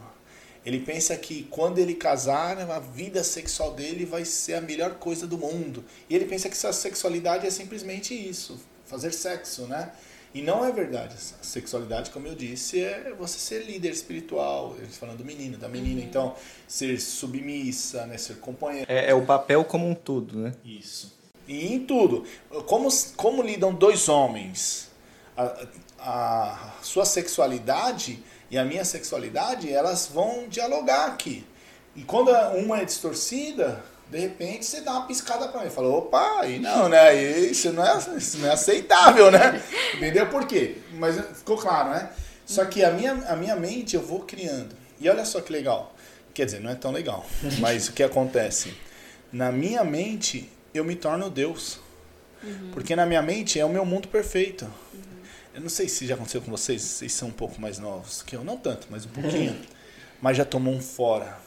[0.66, 5.28] ele pensa que quando ele casar, a vida sexual dele vai ser a melhor coisa
[5.28, 5.84] do mundo.
[6.10, 9.92] E ele pensa que essa sexualidade é simplesmente isso, fazer sexo, né?
[10.34, 11.14] E não é verdade.
[11.14, 14.76] A sexualidade, como eu disse, é você ser líder espiritual.
[14.80, 16.02] Eles falando do menino, da menina.
[16.02, 16.36] Então,
[16.68, 18.18] ser submissa, né?
[18.18, 18.92] ser companheira.
[18.92, 20.54] É, é o papel como um todo, né?
[20.66, 21.14] Isso.
[21.48, 22.26] E em tudo.
[22.66, 24.90] Como, como lidam dois homens?
[25.36, 25.66] A,
[26.00, 31.46] a sua sexualidade e a minha sexualidade, elas vão dialogar aqui.
[31.96, 35.70] E quando uma é distorcida, de repente você dá uma piscada para mim.
[35.70, 37.16] Fala, opa, aí não, né?
[37.16, 39.62] Isso não, é, isso não é aceitável, né?
[39.96, 40.78] Entendeu por quê?
[40.94, 42.10] Mas ficou claro, né?
[42.46, 44.76] Só que a minha, a minha mente eu vou criando.
[45.00, 45.96] E olha só que legal.
[46.34, 47.26] Quer dizer, não é tão legal.
[47.60, 48.74] Mas o que acontece?
[49.32, 51.80] Na minha mente, eu me torno Deus.
[52.74, 54.70] Porque na minha mente é o meu mundo perfeito.
[55.54, 58.36] Eu não sei se já aconteceu com vocês, vocês são um pouco mais novos que
[58.36, 59.56] eu, não tanto, mas um pouquinho.
[60.20, 61.38] mas já tomou um fora.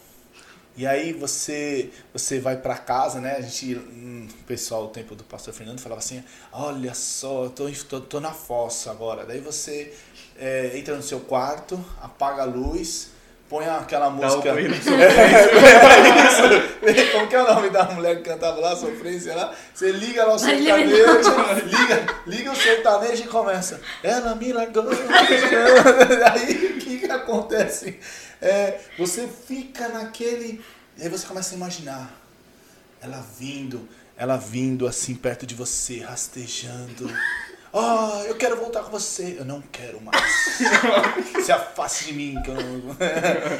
[0.76, 3.36] E aí você você vai para casa, né?
[3.36, 7.68] A gente, hum, o pessoal, o tempo do pastor Fernando falava assim: "Olha só, tô,
[7.88, 9.24] tô, tô na fossa agora".
[9.24, 9.92] Daí você
[10.38, 13.10] é, entra no seu quarto, apaga a luz,
[13.48, 14.54] põe aquela Dá o música.
[16.86, 19.52] É, Como que é o nome da mulher que cantava lá, sofrência lá?
[19.74, 20.94] Você liga lá o sertanejo,
[21.64, 23.80] liga, liga o sertanejo e começa.
[24.02, 24.84] Ela me largou.
[26.32, 27.98] Aí o que, que acontece?
[28.40, 30.62] É, você fica naquele.
[30.98, 32.10] E aí você começa a imaginar.
[33.02, 37.10] Ela vindo, ela vindo assim perto de você, rastejando.
[37.72, 39.36] Oh, eu quero voltar com você.
[39.38, 40.22] Eu não quero mais.
[41.44, 42.40] Se afaste de mim.
[42.42, 42.96] Que eu não...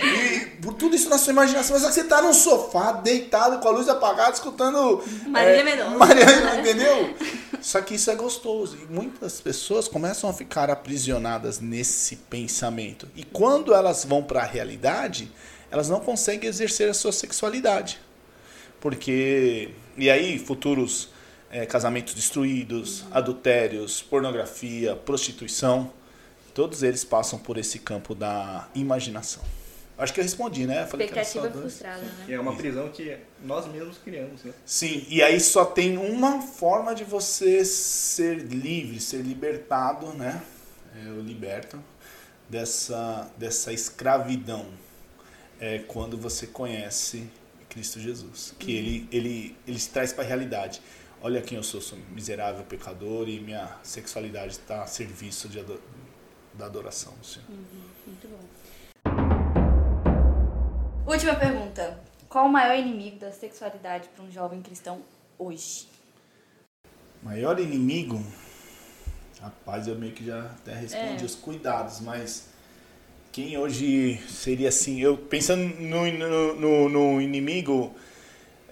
[0.02, 1.78] e por tudo isso na sua imaginação.
[1.78, 5.02] Só que você tá num sofá, deitado, com a luz apagada, escutando.
[5.26, 5.96] Marília é, Mendonça.
[5.96, 7.14] Marília, entendeu?
[7.60, 8.78] Só que isso é gostoso.
[8.82, 13.08] E muitas pessoas começam a ficar aprisionadas nesse pensamento.
[13.14, 15.30] E quando elas vão para a realidade,
[15.70, 18.00] elas não conseguem exercer a sua sexualidade.
[18.80, 19.70] Porque.
[19.96, 21.10] E aí, futuros
[21.50, 25.92] é, casamentos destruídos, adultérios, pornografia, prostituição,
[26.54, 29.42] todos eles passam por esse campo da imaginação.
[29.98, 30.82] Acho que eu respondi, né?
[30.82, 32.26] Eu falei Expectativa frustrada, né?
[32.28, 34.52] E é uma prisão que nós mesmos criamos, né?
[34.66, 40.42] Sim, e aí só tem uma forma de você ser livre, ser libertado, né?
[40.94, 41.82] É, Eu liberto
[42.48, 44.66] dessa, dessa escravidão.
[45.58, 47.30] É quando você conhece
[47.70, 48.54] Cristo Jesus.
[48.58, 50.82] Que ele, ele, ele se traz para a realidade.
[51.22, 55.62] Olha quem eu sou, sou miserável pecador e minha sexualidade está a serviço de
[56.54, 57.46] da adoração do Senhor.
[58.06, 58.40] Muito bom.
[61.06, 62.00] Última pergunta.
[62.28, 65.00] Qual o maior inimigo da sexualidade para um jovem cristão
[65.38, 65.86] hoje?
[67.22, 68.22] Maior inimigo,
[69.40, 71.26] rapaz, eu meio que já até respondi É.
[71.26, 72.48] os cuidados, mas
[73.32, 77.94] quem hoje seria assim, eu pensando no, no, no- no inimigo,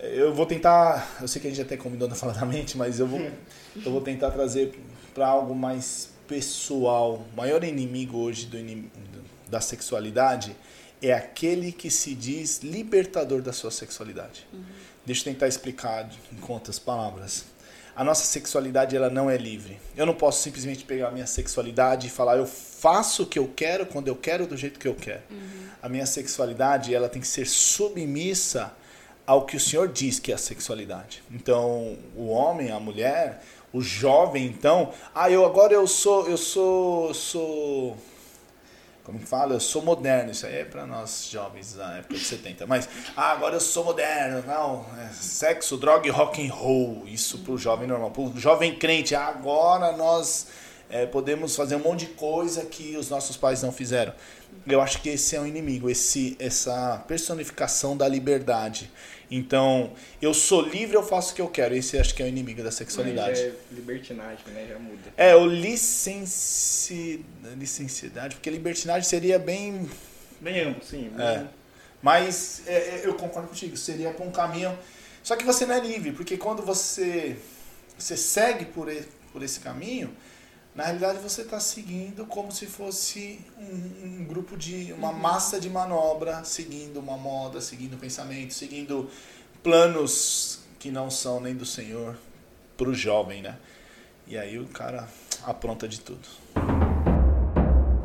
[0.01, 2.99] eu vou tentar, eu sei que a gente até combinou na fala da mente, mas
[2.99, 4.79] eu vou, eu vou tentar trazer
[5.15, 7.25] para algo mais pessoal.
[7.33, 8.59] O maior inimigo hoje do,
[9.49, 10.57] da sexualidade
[11.01, 14.47] é aquele que se diz libertador da sua sexualidade.
[15.07, 17.45] Deixa eu tentar explicar em quantas palavras.
[17.95, 19.79] A nossa sexualidade ela não é livre.
[19.97, 23.53] Eu não posso simplesmente pegar a minha sexualidade e falar eu faço o que eu
[23.55, 25.23] quero quando eu quero do jeito que eu quero.
[25.81, 28.73] A minha sexualidade ela tem que ser submissa
[29.27, 31.23] ao que o Senhor diz que é a sexualidade.
[31.31, 37.15] Então, o homem, a mulher, o jovem, então, ah, eu agora eu sou, eu sou,
[37.15, 37.97] sou
[39.05, 39.53] como fala?
[39.55, 40.31] Eu sou moderno.
[40.31, 42.67] Isso aí é para nós jovens da época de 70.
[42.67, 44.43] Mas, ah, agora eu sou moderno.
[44.47, 47.03] Não, é sexo, droga e rock and roll.
[47.07, 48.11] Isso pro jovem normal.
[48.11, 50.47] Pro jovem crente, agora nós
[50.91, 54.13] é, podemos fazer um monte de coisa que os nossos pais não fizeram.
[54.67, 58.91] Eu acho que esse é o inimigo, esse, essa personificação da liberdade.
[59.31, 59.93] Então,
[60.23, 61.75] eu sou livre, eu faço o que eu quero.
[61.75, 63.41] Esse acho que é o inimigo da sexualidade.
[63.41, 64.67] Já é libertinagem, né?
[64.69, 65.03] Já muda.
[65.17, 67.25] É, o licenci...
[67.57, 69.89] licenciedade, porque libertinagem seria bem.
[70.41, 71.11] Bem amplo, sim.
[71.15, 71.47] bem- É.
[72.01, 74.79] Mas é, é, eu concordo contigo, seria para um caminho.
[75.23, 77.37] Só que você não é livre, porque quando você,
[77.99, 78.95] você segue por,
[79.33, 80.15] por esse caminho,
[80.75, 84.93] na realidade você está seguindo como se fosse um, um grupo de.
[84.93, 89.09] uma massa de manobra, seguindo uma moda, seguindo pensamento, seguindo
[89.63, 92.19] planos que não são nem do Senhor
[92.77, 93.57] para o jovem, né?
[94.27, 95.09] E aí o cara
[95.45, 96.29] apronta de tudo.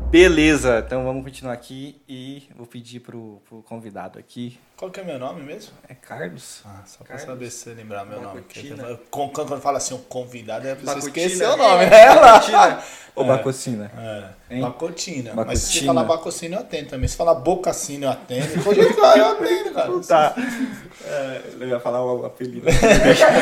[0.09, 4.59] Beleza, então vamos continuar aqui e vou pedir pro, pro convidado aqui.
[4.75, 5.71] Qual que é meu nome mesmo?
[5.87, 6.61] É Carlos?
[6.65, 8.41] Ah, só pra Carlos saber se você lembrar meu nome.
[8.41, 8.75] Bacotina.
[8.77, 11.25] porque eu- Quando quando fala assim, um convidado, é pra você Bacotina.
[11.27, 11.83] esquecer o nome.
[11.83, 12.15] É, né?
[12.15, 12.83] Bacotina
[13.15, 13.91] ou Bacocina?
[14.49, 14.61] É, Hein?
[14.61, 15.33] bacotina.
[15.35, 15.93] Mas se você Bacotina.
[15.93, 17.07] falar bacocina, eu atendo também.
[17.07, 18.47] Se falar bocacina, eu atendo.
[18.63, 19.99] Ficar, eu atendo, cara.
[20.07, 20.35] Tá.
[21.05, 22.65] É, eu ia falar o apelido.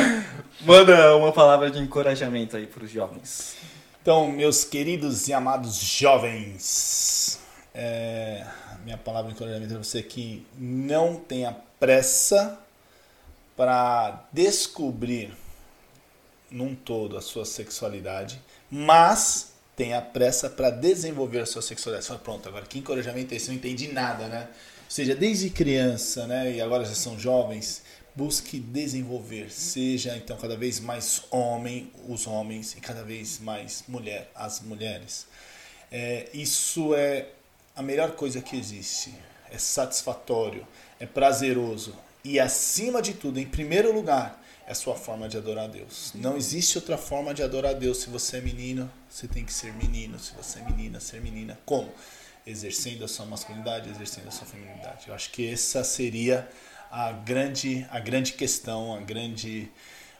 [0.65, 3.55] Manda uma palavra de encorajamento aí pros jovens.
[4.07, 7.41] Então, meus queridos e amados jovens,
[7.73, 8.47] é,
[8.85, 12.57] minha palavra de encorajamento é você que não tenha pressa
[13.53, 15.35] para descobrir
[16.49, 18.41] num todo a sua sexualidade,
[18.71, 22.05] mas tenha pressa para desenvolver a sua sexualidade.
[22.05, 23.47] Você pronto, agora que encorajamento é esse?
[23.47, 24.47] Eu não entendi nada, né?
[24.85, 27.83] Ou seja, desde criança, né, e agora já são jovens,
[28.17, 29.51] busque desenvolver.
[29.51, 35.27] Seja então cada vez mais homem, os homens, e cada vez mais mulher, as mulheres.
[35.91, 37.29] É, isso é
[37.75, 39.13] a melhor coisa que existe.
[39.51, 40.67] É satisfatório,
[40.99, 41.95] é prazeroso
[42.27, 46.11] e, acima de tudo, em primeiro lugar, é a sua forma de adorar a Deus.
[46.13, 47.99] Não existe outra forma de adorar a Deus.
[47.99, 50.19] Se você é menino, você tem que ser menino.
[50.19, 51.57] Se você é menina, ser menina.
[51.65, 51.89] Como?
[52.45, 55.07] Exercendo a sua masculinidade, exercendo a sua feminilidade.
[55.07, 56.45] Eu acho que essa seria
[57.25, 59.69] grande, a grande questão, a grande,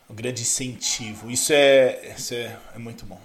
[0.09, 1.29] o grande incentivo.
[1.29, 3.19] Isso é, isso é, é muito bom.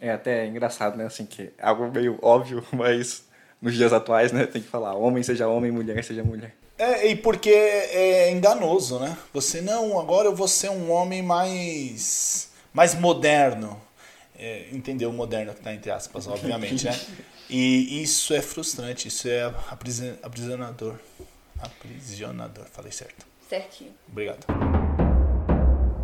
[0.00, 1.06] É até engraçado, né?
[1.06, 3.24] Assim, que é algo meio óbvio, mas
[3.60, 4.46] nos dias atuais, né?
[4.46, 6.54] Tem que falar homem seja homem, mulher seja mulher.
[6.76, 9.16] É, e porque é enganoso, né?
[9.32, 13.80] Você não, agora eu vou ser um homem mais mais moderno.
[14.36, 17.00] É, entendeu o moderno que está entre aspas, obviamente, né?
[17.48, 19.52] E isso é frustrante, isso é
[20.22, 20.96] aprisionador.
[21.64, 23.26] Aprisionador, falei certo.
[23.48, 23.92] Certinho.
[24.08, 24.44] Obrigado.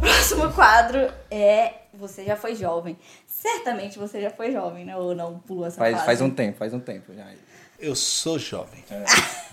[0.01, 2.97] Próximo quadro é Você já foi jovem.
[3.27, 4.97] Certamente você já foi jovem, né?
[4.97, 6.07] Ou não pulou essa Faz, fase?
[6.07, 7.27] faz um tempo, faz um tempo já.
[7.79, 8.85] Eu sou jovem.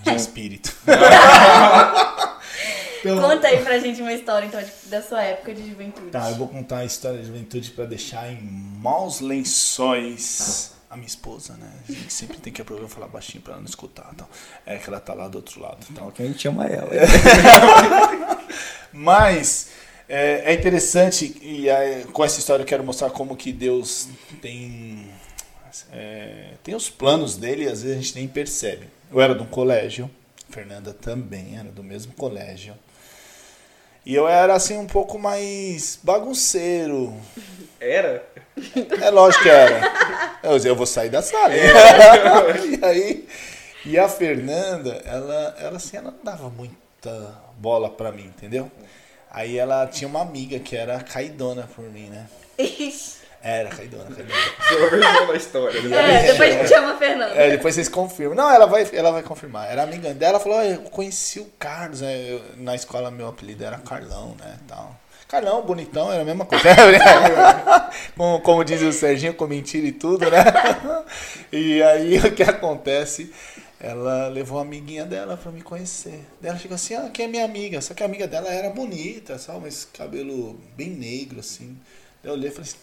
[0.03, 0.76] De espírito.
[2.99, 6.10] Então- Conta aí pra gente uma história, então, da sua época de juventude.
[6.10, 11.08] Tá, eu vou contar a história de juventude para deixar em maus lençóis a minha
[11.08, 11.72] esposa, né?
[11.88, 14.10] A gente sempre tem que aproveitar e falar baixinho para ela não escutar.
[14.14, 14.28] Então,
[14.66, 15.86] é que ela tá lá do outro lado.
[15.92, 16.10] Então.
[16.12, 16.90] Que a gente chama ela.
[18.94, 19.70] Mas
[20.08, 24.08] é, é interessante e é, com essa história eu quero mostrar como que Deus
[24.42, 25.12] tem
[25.92, 28.88] é, tem os planos dele e às vezes a gente nem percebe.
[29.12, 30.10] Eu era de um colégio,
[30.50, 32.74] Fernanda também era do mesmo colégio.
[34.08, 37.14] E eu era assim um pouco mais bagunceiro.
[37.78, 38.26] Era?
[39.01, 39.82] É lógico que era.
[40.41, 41.53] Eu, eu vou sair da sala.
[41.60, 43.28] e aí,
[43.86, 48.72] e a Fernanda, ela, ela assim, ela não dava muita bola pra mim, entendeu?
[49.30, 52.28] Aí ela tinha uma amiga que era caidona por mim, né?
[52.58, 53.18] Ixi.
[53.42, 54.40] Era caidona, caidona.
[54.68, 55.78] Sua versão da história.
[55.96, 57.34] É, depois a gente chama a Fernanda.
[57.36, 58.36] É, depois vocês confirmam.
[58.36, 59.70] Não, ela vai, ela vai confirmar.
[59.72, 62.32] Era amiga dela, ela falou, "Olha, eu conheci o Carlos, né?
[62.34, 64.58] Eu- na escola meu apelido era Carlão, né?
[64.68, 64.96] Tal.
[65.28, 66.64] Carlão, bonitão, era a mesma coisa.
[68.16, 70.38] como, como diz o Serginho, com mentira e tudo, né?
[71.52, 73.32] E aí o que acontece?
[73.80, 76.20] Ela levou a amiguinha dela pra me conhecer.
[76.42, 77.80] Daí Ela chegou assim, ah, quem é minha amiga?
[77.80, 79.60] Só que a amiga dela era bonita, sabe?
[79.64, 81.78] Mas cabelo bem negro, assim.
[82.24, 82.78] Daí eu olhei e falei assim,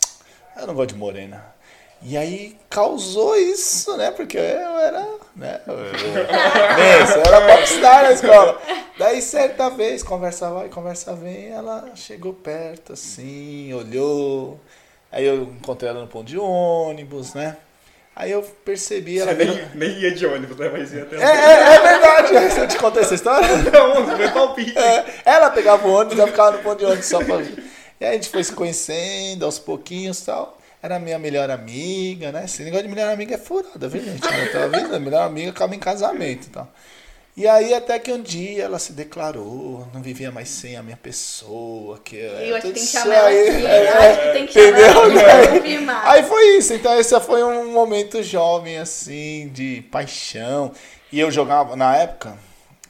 [0.57, 1.55] eu não gosto de morena.
[2.03, 4.11] E aí causou isso, né?
[4.11, 5.61] Porque eu era, né?
[5.67, 8.61] Eu, eu, eu era popstar na escola.
[8.99, 14.61] Daí certa vez, conversa vai, conversa vem, ela chegou perto assim, olhou.
[15.11, 17.57] Aí eu encontrei ela no ponto de ônibus, né?
[18.15, 19.35] Aí eu percebi ela.
[19.35, 20.69] Você nem, nem ia de ônibus, né?
[20.69, 23.49] Mas ia até É, é, é verdade, se eu te contei essa história.
[23.73, 24.79] Não, meu palpite.
[24.79, 27.43] É, ela pegava o ônibus, eu ficava no ponto de ônibus só pra.
[28.01, 30.59] E aí a gente foi se conhecendo aos pouquinhos e tal.
[30.83, 32.45] Era minha melhor amiga, né?
[32.45, 34.23] Esse negócio de melhor amiga é furada, viu, gente?
[34.27, 36.69] Eu tava vendo, melhor amiga acaba em casamento e tal.
[37.37, 40.97] E aí até que um dia ela se declarou, não vivia mais sem a minha
[40.97, 41.99] pessoa.
[42.05, 43.67] Que Eu acho que tem que chamar ela aí, aqui.
[43.67, 44.87] é, Eu acho que tem que chamar entendeu?
[44.87, 46.09] ela aqui pra confirmar.
[46.09, 50.71] Aí foi isso, então esse foi um momento jovem, assim, de paixão.
[51.11, 52.37] E eu jogava, na época,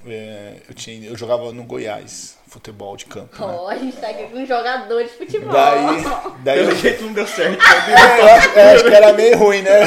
[0.07, 3.35] é, eu, tinha, eu jogava no Goiás, futebol de campo.
[3.47, 3.55] Né?
[3.59, 5.53] Ó, a gente tá aqui com um jogador de futebol.
[5.53, 6.05] Daí,
[6.43, 7.59] daí eu, Pelo jeito não deu certo.
[7.63, 9.71] é, eu acho, eu acho que era meio ruim, né?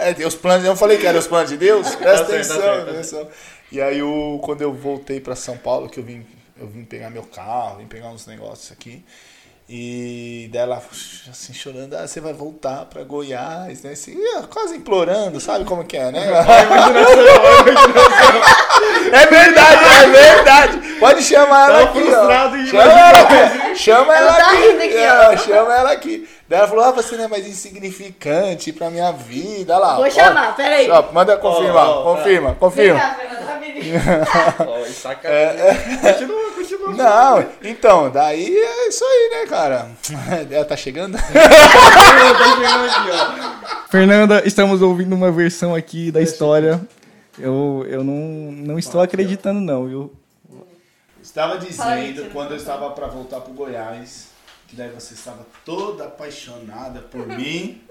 [0.00, 1.94] É, os planos, eu falei que eram os planos de Deus?
[1.94, 3.28] Presta Tá certo, tá atenção, certo, tá atenção.
[3.72, 6.26] E aí, eu, quando eu voltei pra São Paulo, que eu vim,
[6.58, 9.04] eu vim pegar meu carro, vim pegar uns negócios aqui.
[9.72, 10.82] E dela,
[11.30, 13.92] assim, chorando, ah, você vai voltar pra Goiás, né?
[13.92, 14.16] Assim,
[14.52, 16.20] quase implorando, sabe como que é, né?
[19.12, 20.78] É verdade, é verdade.
[20.98, 22.66] Pode chamar ela Tava aqui, frustrado ó.
[22.66, 23.76] Chama ela aqui.
[23.76, 24.56] Chama ela Ela tá aqui.
[24.66, 25.36] rindo aqui, É, ó.
[25.36, 26.28] Chama ela aqui.
[26.50, 29.72] Daí ela falou, ah, você não é mais insignificante pra minha vida.
[29.72, 29.94] Olha lá.
[29.94, 30.10] Vou ó.
[30.10, 30.90] chamar, peraí.
[30.90, 33.00] Ó, manda confirmar, Ó, ó, confirma, confirma.
[34.66, 36.00] Ó, e sacanagem.
[36.00, 36.92] Continua, continua.
[36.92, 39.90] Não, então, daí é isso aí, né, cara?
[40.50, 41.16] Ela tá chegando?
[43.88, 46.80] Fernanda, estamos ouvindo uma versão aqui da história.
[47.38, 50.12] Eu, eu não, não estou acreditando, não, viu?
[51.22, 54.30] Estava dizendo quando eu estava para voltar pro Goiás,
[54.70, 57.82] que daí você estava toda apaixonada por mim.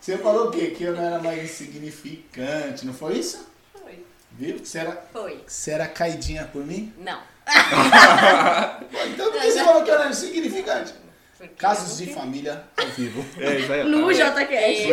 [0.00, 0.74] Você falou o quê?
[0.76, 3.46] Que eu não era mais insignificante, não foi isso?
[3.80, 4.04] Foi.
[4.32, 4.58] Viu?
[4.58, 5.44] Que Você era, Foi.
[5.46, 6.92] você era caidinha por mim?
[6.98, 7.20] Não.
[9.12, 10.94] Então por que você falou que eu era insignificante?
[11.38, 13.24] Porque Casos de não família ao vivo.
[13.40, 13.84] É, isso aí.
[13.84, 14.12] No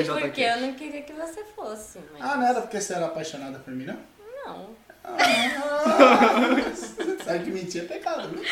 [0.06, 2.00] tô Porque eu não queria que você fosse.
[2.14, 3.98] Mas Ah, não era porque você era apaixonada por mim, não?
[4.46, 4.76] não.
[7.24, 8.44] Sabe que mentir é pecado, viu?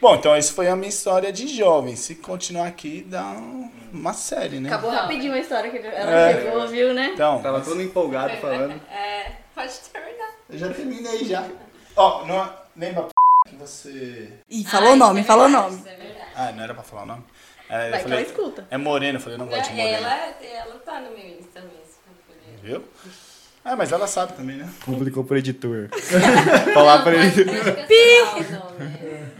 [0.00, 1.94] Bom, então essa foi a minha história de jovem.
[1.94, 4.68] Se continuar aqui, dá um- uma série, né?
[4.70, 6.40] Acabou rapidinho a história que ela É.
[6.42, 7.10] chegou, viu, né?
[7.12, 8.80] Então, Tava todo empolgado falando.
[8.90, 10.30] É, pode terminar.
[10.48, 11.44] eu já terminei já.
[11.96, 13.08] Ó, não, lembra
[13.46, 14.32] que você...
[14.48, 15.76] Ih, falou o nome, Ai, falou o isso é nome.
[15.76, 16.30] Isso é verdade.
[16.34, 17.22] Ah, não era pra falar o nome?
[17.68, 18.66] É, eu Vai que falei, ela escuta.
[18.70, 20.08] é morena, eu falei, eu não gosto de É, morena.
[20.08, 20.34] ela,
[20.64, 22.60] ela tá no meu Insta mesmo.
[22.62, 22.84] Viu?
[23.64, 24.68] Ah, mas ela sabe também, né?
[24.84, 25.88] Publicou pro editor.
[26.72, 27.44] Falar pra ele.
[27.86, 29.39] Pi!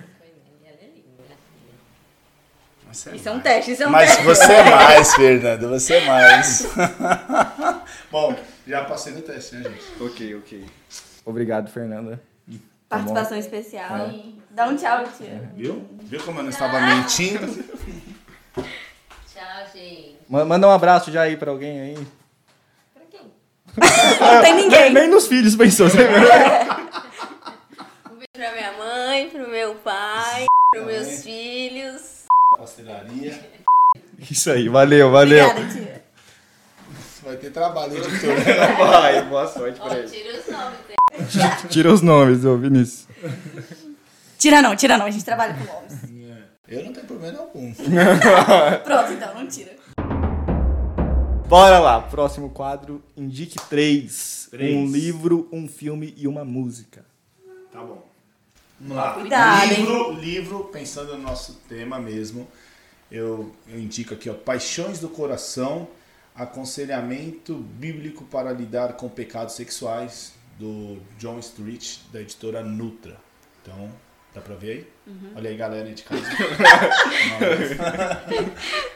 [2.91, 2.93] É.
[2.93, 4.24] Isso é Isso é um teste, isso é um Mas teste.
[4.24, 6.66] você é mais, Fernando, você é mais.
[8.11, 8.34] Bom,
[8.66, 10.03] já passei no teste, né, gente?
[10.03, 10.64] Ok, ok.
[11.24, 12.20] Obrigado, Fernanda.
[12.88, 12.97] Tá.
[12.97, 14.11] Participação especial.
[14.51, 15.49] Dá um tchau, tia.
[15.55, 15.86] Viu?
[16.03, 17.47] Viu como eu não estava mentindo?
[19.32, 20.16] Tchau, gente.
[20.28, 22.07] Ma- Manda um abraço já aí pra alguém aí.
[22.93, 23.20] Pra quem?
[24.20, 24.93] Não tem ninguém.
[24.93, 25.88] Nem nos filhos pensou.
[25.88, 26.18] você viu?
[28.11, 31.22] Um beijo pra minha mãe, pro meu pai, pros meus Também.
[31.22, 32.24] filhos.
[32.59, 33.41] Pastelaria.
[34.31, 35.47] Isso aí, valeu, valeu.
[35.49, 36.05] Obrigada, tia.
[37.22, 38.35] Vai ter trabalho, editor.
[38.78, 40.09] Vai, boa sorte pra ele.
[40.09, 40.78] tira os nomes.
[40.89, 40.97] hein?
[41.68, 43.07] Tira os nomes, ô Vinícius.
[44.39, 45.07] Tira não, tira não.
[45.07, 45.93] A gente trabalha com nomes.
[46.68, 47.74] Eu não tenho problema algum.
[48.85, 49.76] Pronto, então, não tira.
[51.49, 54.47] Bora lá, próximo quadro, indique três.
[54.51, 54.76] Três.
[54.76, 57.05] Um livro, um filme e uma música.
[57.72, 58.07] Tá bom.
[58.81, 59.12] Vamos lá.
[59.14, 59.76] Cuidado, hein?
[59.81, 62.47] livro, livro, pensando no nosso tema mesmo,
[63.11, 65.88] eu, eu indico aqui, ó, Paixões do Coração,
[66.34, 73.16] aconselhamento bíblico para lidar com pecados sexuais, do John Street, da editora Nutra.
[73.62, 73.90] Então,
[74.34, 74.88] dá pra ver aí?
[75.06, 75.32] Uhum.
[75.34, 76.22] Olha aí, galera aí de casa.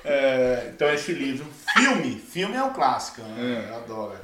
[0.06, 1.46] É, então, esse livro.
[1.72, 2.18] Filme.
[2.18, 3.68] Filme é um clássico, né?
[3.70, 4.18] Eu adoro.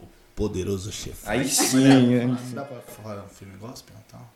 [0.00, 0.06] O
[0.36, 1.32] Poderoso Chefão.
[1.32, 2.24] Aí sim.
[2.26, 4.35] Não dá pra falar um filme gospel e tal?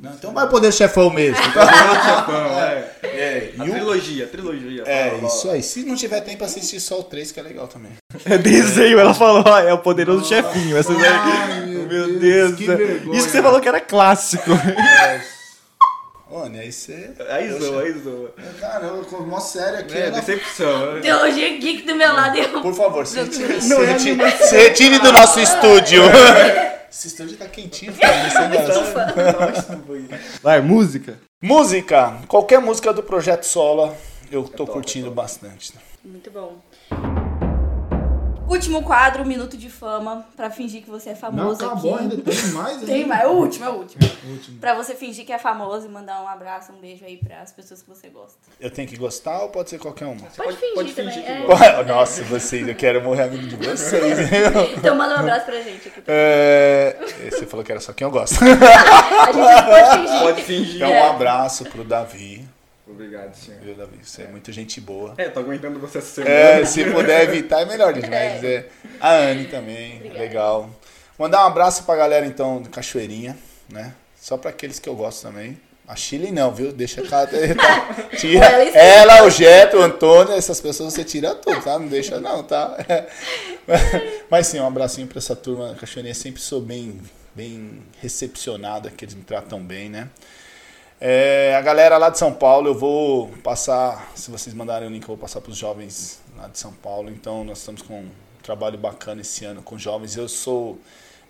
[0.00, 1.36] Não, então vai poder chefão mesmo.
[1.52, 2.84] tá?
[3.02, 4.82] É, A e o- trilogia, a trilogia.
[4.86, 5.62] é, Fala, isso aí.
[5.62, 7.92] Se não tiver tempo, assistir só o 3, que é legal também.
[8.24, 10.76] É desenho, ela falou, ó, é o poderoso chefinho.
[10.76, 12.20] Ai, meu, meu Deus.
[12.20, 12.76] Deus, que do céu.
[12.76, 13.18] vergonha.
[13.18, 14.50] Isso que você falou que era clássico.
[16.30, 17.10] Olha, aí você.
[17.30, 18.34] Aí zoa, aí zoa.
[18.60, 19.96] Caramba, com mó sério aqui.
[19.96, 21.00] É, ela- decepção.
[21.00, 22.60] Teologia geek do meu lado e eu.
[22.60, 26.02] Por favor, se retire, se é retire- se retire do nosso estúdio.
[26.90, 27.96] Esse estúdio tá quentinho, é
[30.42, 31.18] Vai, música.
[31.40, 32.18] Música.
[32.26, 33.96] Qualquer música do Projeto Sola,
[34.30, 35.72] eu tô curtindo bastante.
[36.04, 36.58] Muito bom.
[38.48, 41.82] Último quadro, Minuto de Fama, pra fingir que você é famoso aqui.
[42.24, 44.00] tem mais Tem mais, é o último, é o último.
[44.58, 47.82] Pra você fingir que é famoso e mandar um abraço, um beijo aí pras pessoas
[47.82, 48.38] que você gosta.
[48.58, 50.26] Eu tenho que gostar ou pode ser qualquer uma?
[50.34, 51.22] Pode, fingir também.
[51.22, 51.46] que é.
[51.46, 51.82] gosta.
[51.84, 54.18] Nossa, vocês, eu quero morrer amigo de vocês.
[54.78, 56.02] Então manda um abraço pra gente aqui.
[56.06, 56.96] É,
[57.30, 58.38] você falou que era só quem eu gosto.
[58.42, 60.20] A gente pode fingir.
[60.20, 60.76] Pode fingir.
[60.76, 62.48] Então, um abraço pro Davi.
[62.98, 63.60] Obrigado, senhor.
[63.60, 63.96] Viu, Davi?
[64.02, 65.14] Você é muita gente boa.
[65.16, 66.34] É, tô aguentando você essa semana.
[66.34, 68.10] É, se puder evitar é melhor, gente.
[68.10, 68.66] Mas é,
[69.00, 70.68] a Anne também, legal.
[71.16, 73.38] Mandar um abraço pra galera, então, do Cachoeirinha,
[73.72, 73.94] né?
[74.20, 75.60] Só pra aqueles que eu gosto também.
[75.86, 76.72] A Chile não, viu?
[76.72, 77.24] Deixa cá.
[77.30, 78.46] Tá, tira.
[78.76, 81.78] Ela o Jeto, o Antônio, essas pessoas você tira tudo, tá?
[81.78, 82.76] Não deixa não, tá?
[84.28, 85.76] Mas sim, um abracinho pra essa turma.
[85.78, 87.00] Cachoeirinha sempre sou bem,
[87.32, 90.08] bem recepcionado, que eles me tratam bem, né?
[91.00, 95.02] É, a galera lá de São Paulo, eu vou passar, se vocês mandarem o link,
[95.02, 97.08] eu vou passar para os jovens lá de São Paulo.
[97.08, 98.10] Então, nós estamos com um
[98.42, 100.16] trabalho bacana esse ano com jovens.
[100.16, 100.76] Eu sou,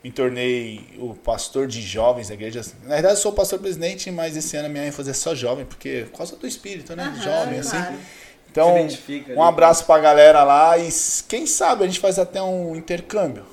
[0.02, 2.62] me tornei o pastor de jovens da igreja.
[2.84, 5.34] Na verdade, eu sou o pastor presidente, mas esse ano a minha ênfase é só
[5.34, 7.04] jovem, porque por causa do espírito, né?
[7.04, 7.76] Aham, jovem, assim.
[7.76, 7.98] claro.
[8.50, 8.88] Então,
[9.36, 10.88] um abraço pra galera lá e
[11.28, 13.44] quem sabe a gente faz até um intercâmbio.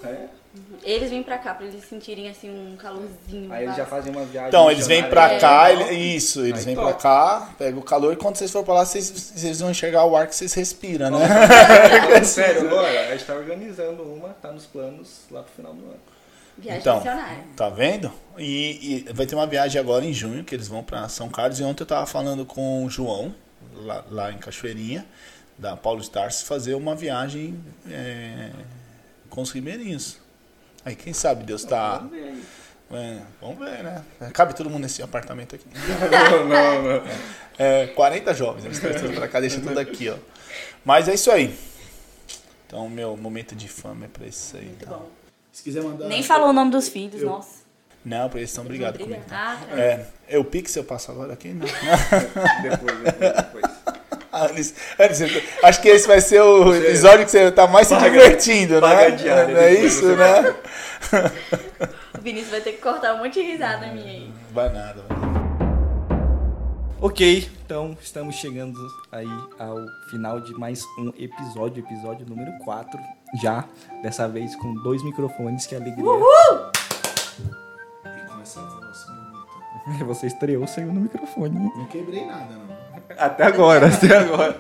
[0.86, 3.52] Eles vêm pra cá pra eles sentirem assim um calorzinho.
[3.52, 4.50] Aí eles já fazem uma viagem.
[4.50, 5.74] Então, eles vêm pra cá, É.
[5.74, 8.76] ele- isso, eles Aí vêm pra cá, pega o calor e quando vocês forem pra
[8.76, 11.26] lá, vocês, vocês vão enxergar o ar que vocês respiram, né?
[12.24, 16.00] Sério agora, a gente tá organizando uma, tá nos planos lá pro final do ano.
[16.58, 17.44] Viagem Então, missionária.
[17.58, 18.12] tá vendo?
[18.38, 21.60] E, e vai ter uma viagem agora em junho, que eles vão pra São Carlos.
[21.60, 23.34] E ontem eu tava falando com o João,
[23.74, 25.06] lá, lá em Cachoeirinha,
[25.58, 27.60] da Paulo Stars, fazer uma viagem
[27.90, 28.52] é,
[29.30, 30.24] com os ribeirinhos.
[30.86, 31.98] Aí, quem sabe Deus tá...
[31.98, 32.44] Vamos ver aí.
[32.92, 34.04] É, vamos ver, né?
[34.32, 35.66] Cabe todo mundo nesse apartamento aqui.
[35.74, 37.04] Não, não, não.
[37.58, 40.16] É, 40 jovens, eles trazem tudo pra cá, deixa tudo aqui, ó.
[40.86, 41.58] Mas é isso aí.
[42.68, 44.76] Então, meu momento de fama é pra isso aí.
[44.80, 45.00] Então.
[45.00, 45.10] bom.
[45.52, 46.08] Se quiser mandar.
[46.08, 47.66] Nem falou o nome dos filhos, Eu- nossa.
[48.04, 49.16] Não, por eles estão brigados Briga.
[49.20, 49.34] comigo.
[49.34, 49.80] Ah, tá.
[49.82, 51.48] É, eu Pix eu passo agora aqui?
[51.48, 51.66] Não.
[52.62, 53.75] Depois, depois, depois.
[54.36, 55.22] Anis- Anis,
[55.64, 58.96] acho que esse vai ser o episódio que você tá mais se Paga- divertindo, paga
[58.96, 59.06] né?
[59.08, 60.56] a diária, Não é isso, né?
[62.18, 64.32] O Vinícius vai ter que cortar um monte de risada minha aí.
[64.52, 65.36] Vai nada, vai nada.
[67.02, 68.80] Ok, então estamos chegando
[69.12, 69.28] aí
[69.60, 69.78] ao
[70.10, 73.00] final de mais um episódio, episódio número 4,
[73.42, 73.64] já,
[74.02, 76.04] dessa vez com dois microfones, que alegria.
[78.06, 80.06] E começar a bonito.
[80.08, 81.72] Você estreou o segundo microfone.
[81.76, 82.75] Não quebrei nada, não.
[83.18, 84.58] Até agora, até agora.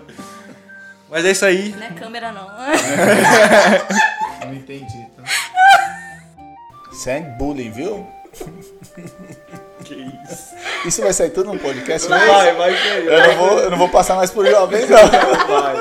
[1.09, 1.75] Mas é isso aí.
[1.77, 2.47] Não é câmera, não.
[4.45, 5.23] Não entendi, tá?
[7.07, 8.07] É bullying, viu?
[9.83, 10.55] Que isso.
[10.85, 12.57] Isso vai sair tudo no podcast, não é Vai, isso?
[12.57, 13.05] vai ser.
[13.05, 14.97] Eu não vou, eu não vou passar mais por jovens, não.
[15.47, 15.75] Vai.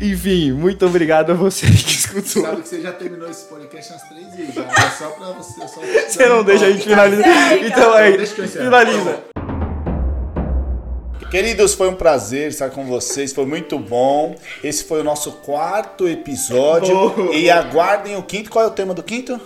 [0.00, 2.42] Enfim, muito obrigado a você que escutou.
[2.42, 4.62] Sabe que você já terminou esse podcast umas três vezes, já.
[4.62, 5.68] É só pra você.
[5.68, 7.58] Só Você não deixa a gente finalizar.
[7.58, 9.20] Então aí, finaliza.
[11.30, 14.34] Queridos, foi um prazer estar com vocês, foi muito bom.
[14.64, 17.10] Esse foi o nosso quarto episódio.
[17.10, 17.32] Boa.
[17.32, 18.50] E aguardem o quinto.
[18.50, 19.40] Qual é o tema do quinto?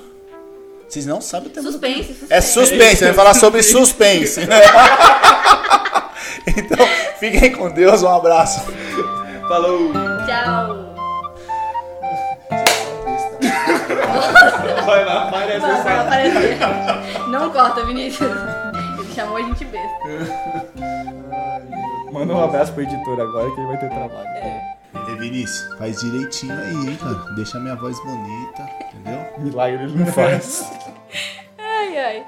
[0.89, 2.13] Vocês não sabem o tema do Suspense, quinto?
[2.21, 2.33] suspense.
[2.33, 4.41] É suspense, vai falar sobre suspense.
[6.57, 6.87] então,
[7.19, 8.63] fiquem com Deus, um abraço.
[9.49, 9.93] Falou.
[10.27, 10.84] Tchau.
[14.85, 16.59] Vai lá, parece Vai, vai aparecer.
[17.29, 18.31] Não corta, Vinícius.
[18.99, 19.99] Ele chamou a gente besta.
[22.13, 24.29] Manda um abraço pro editor agora que ele vai ter trabalho.
[25.09, 27.35] Ei, Vinícius, faz direitinho aí, hein, cara.
[27.35, 29.27] Deixa a minha voz bonita, entendeu?
[29.39, 30.71] Milagre ele não faz.
[31.59, 32.27] Ai, ai.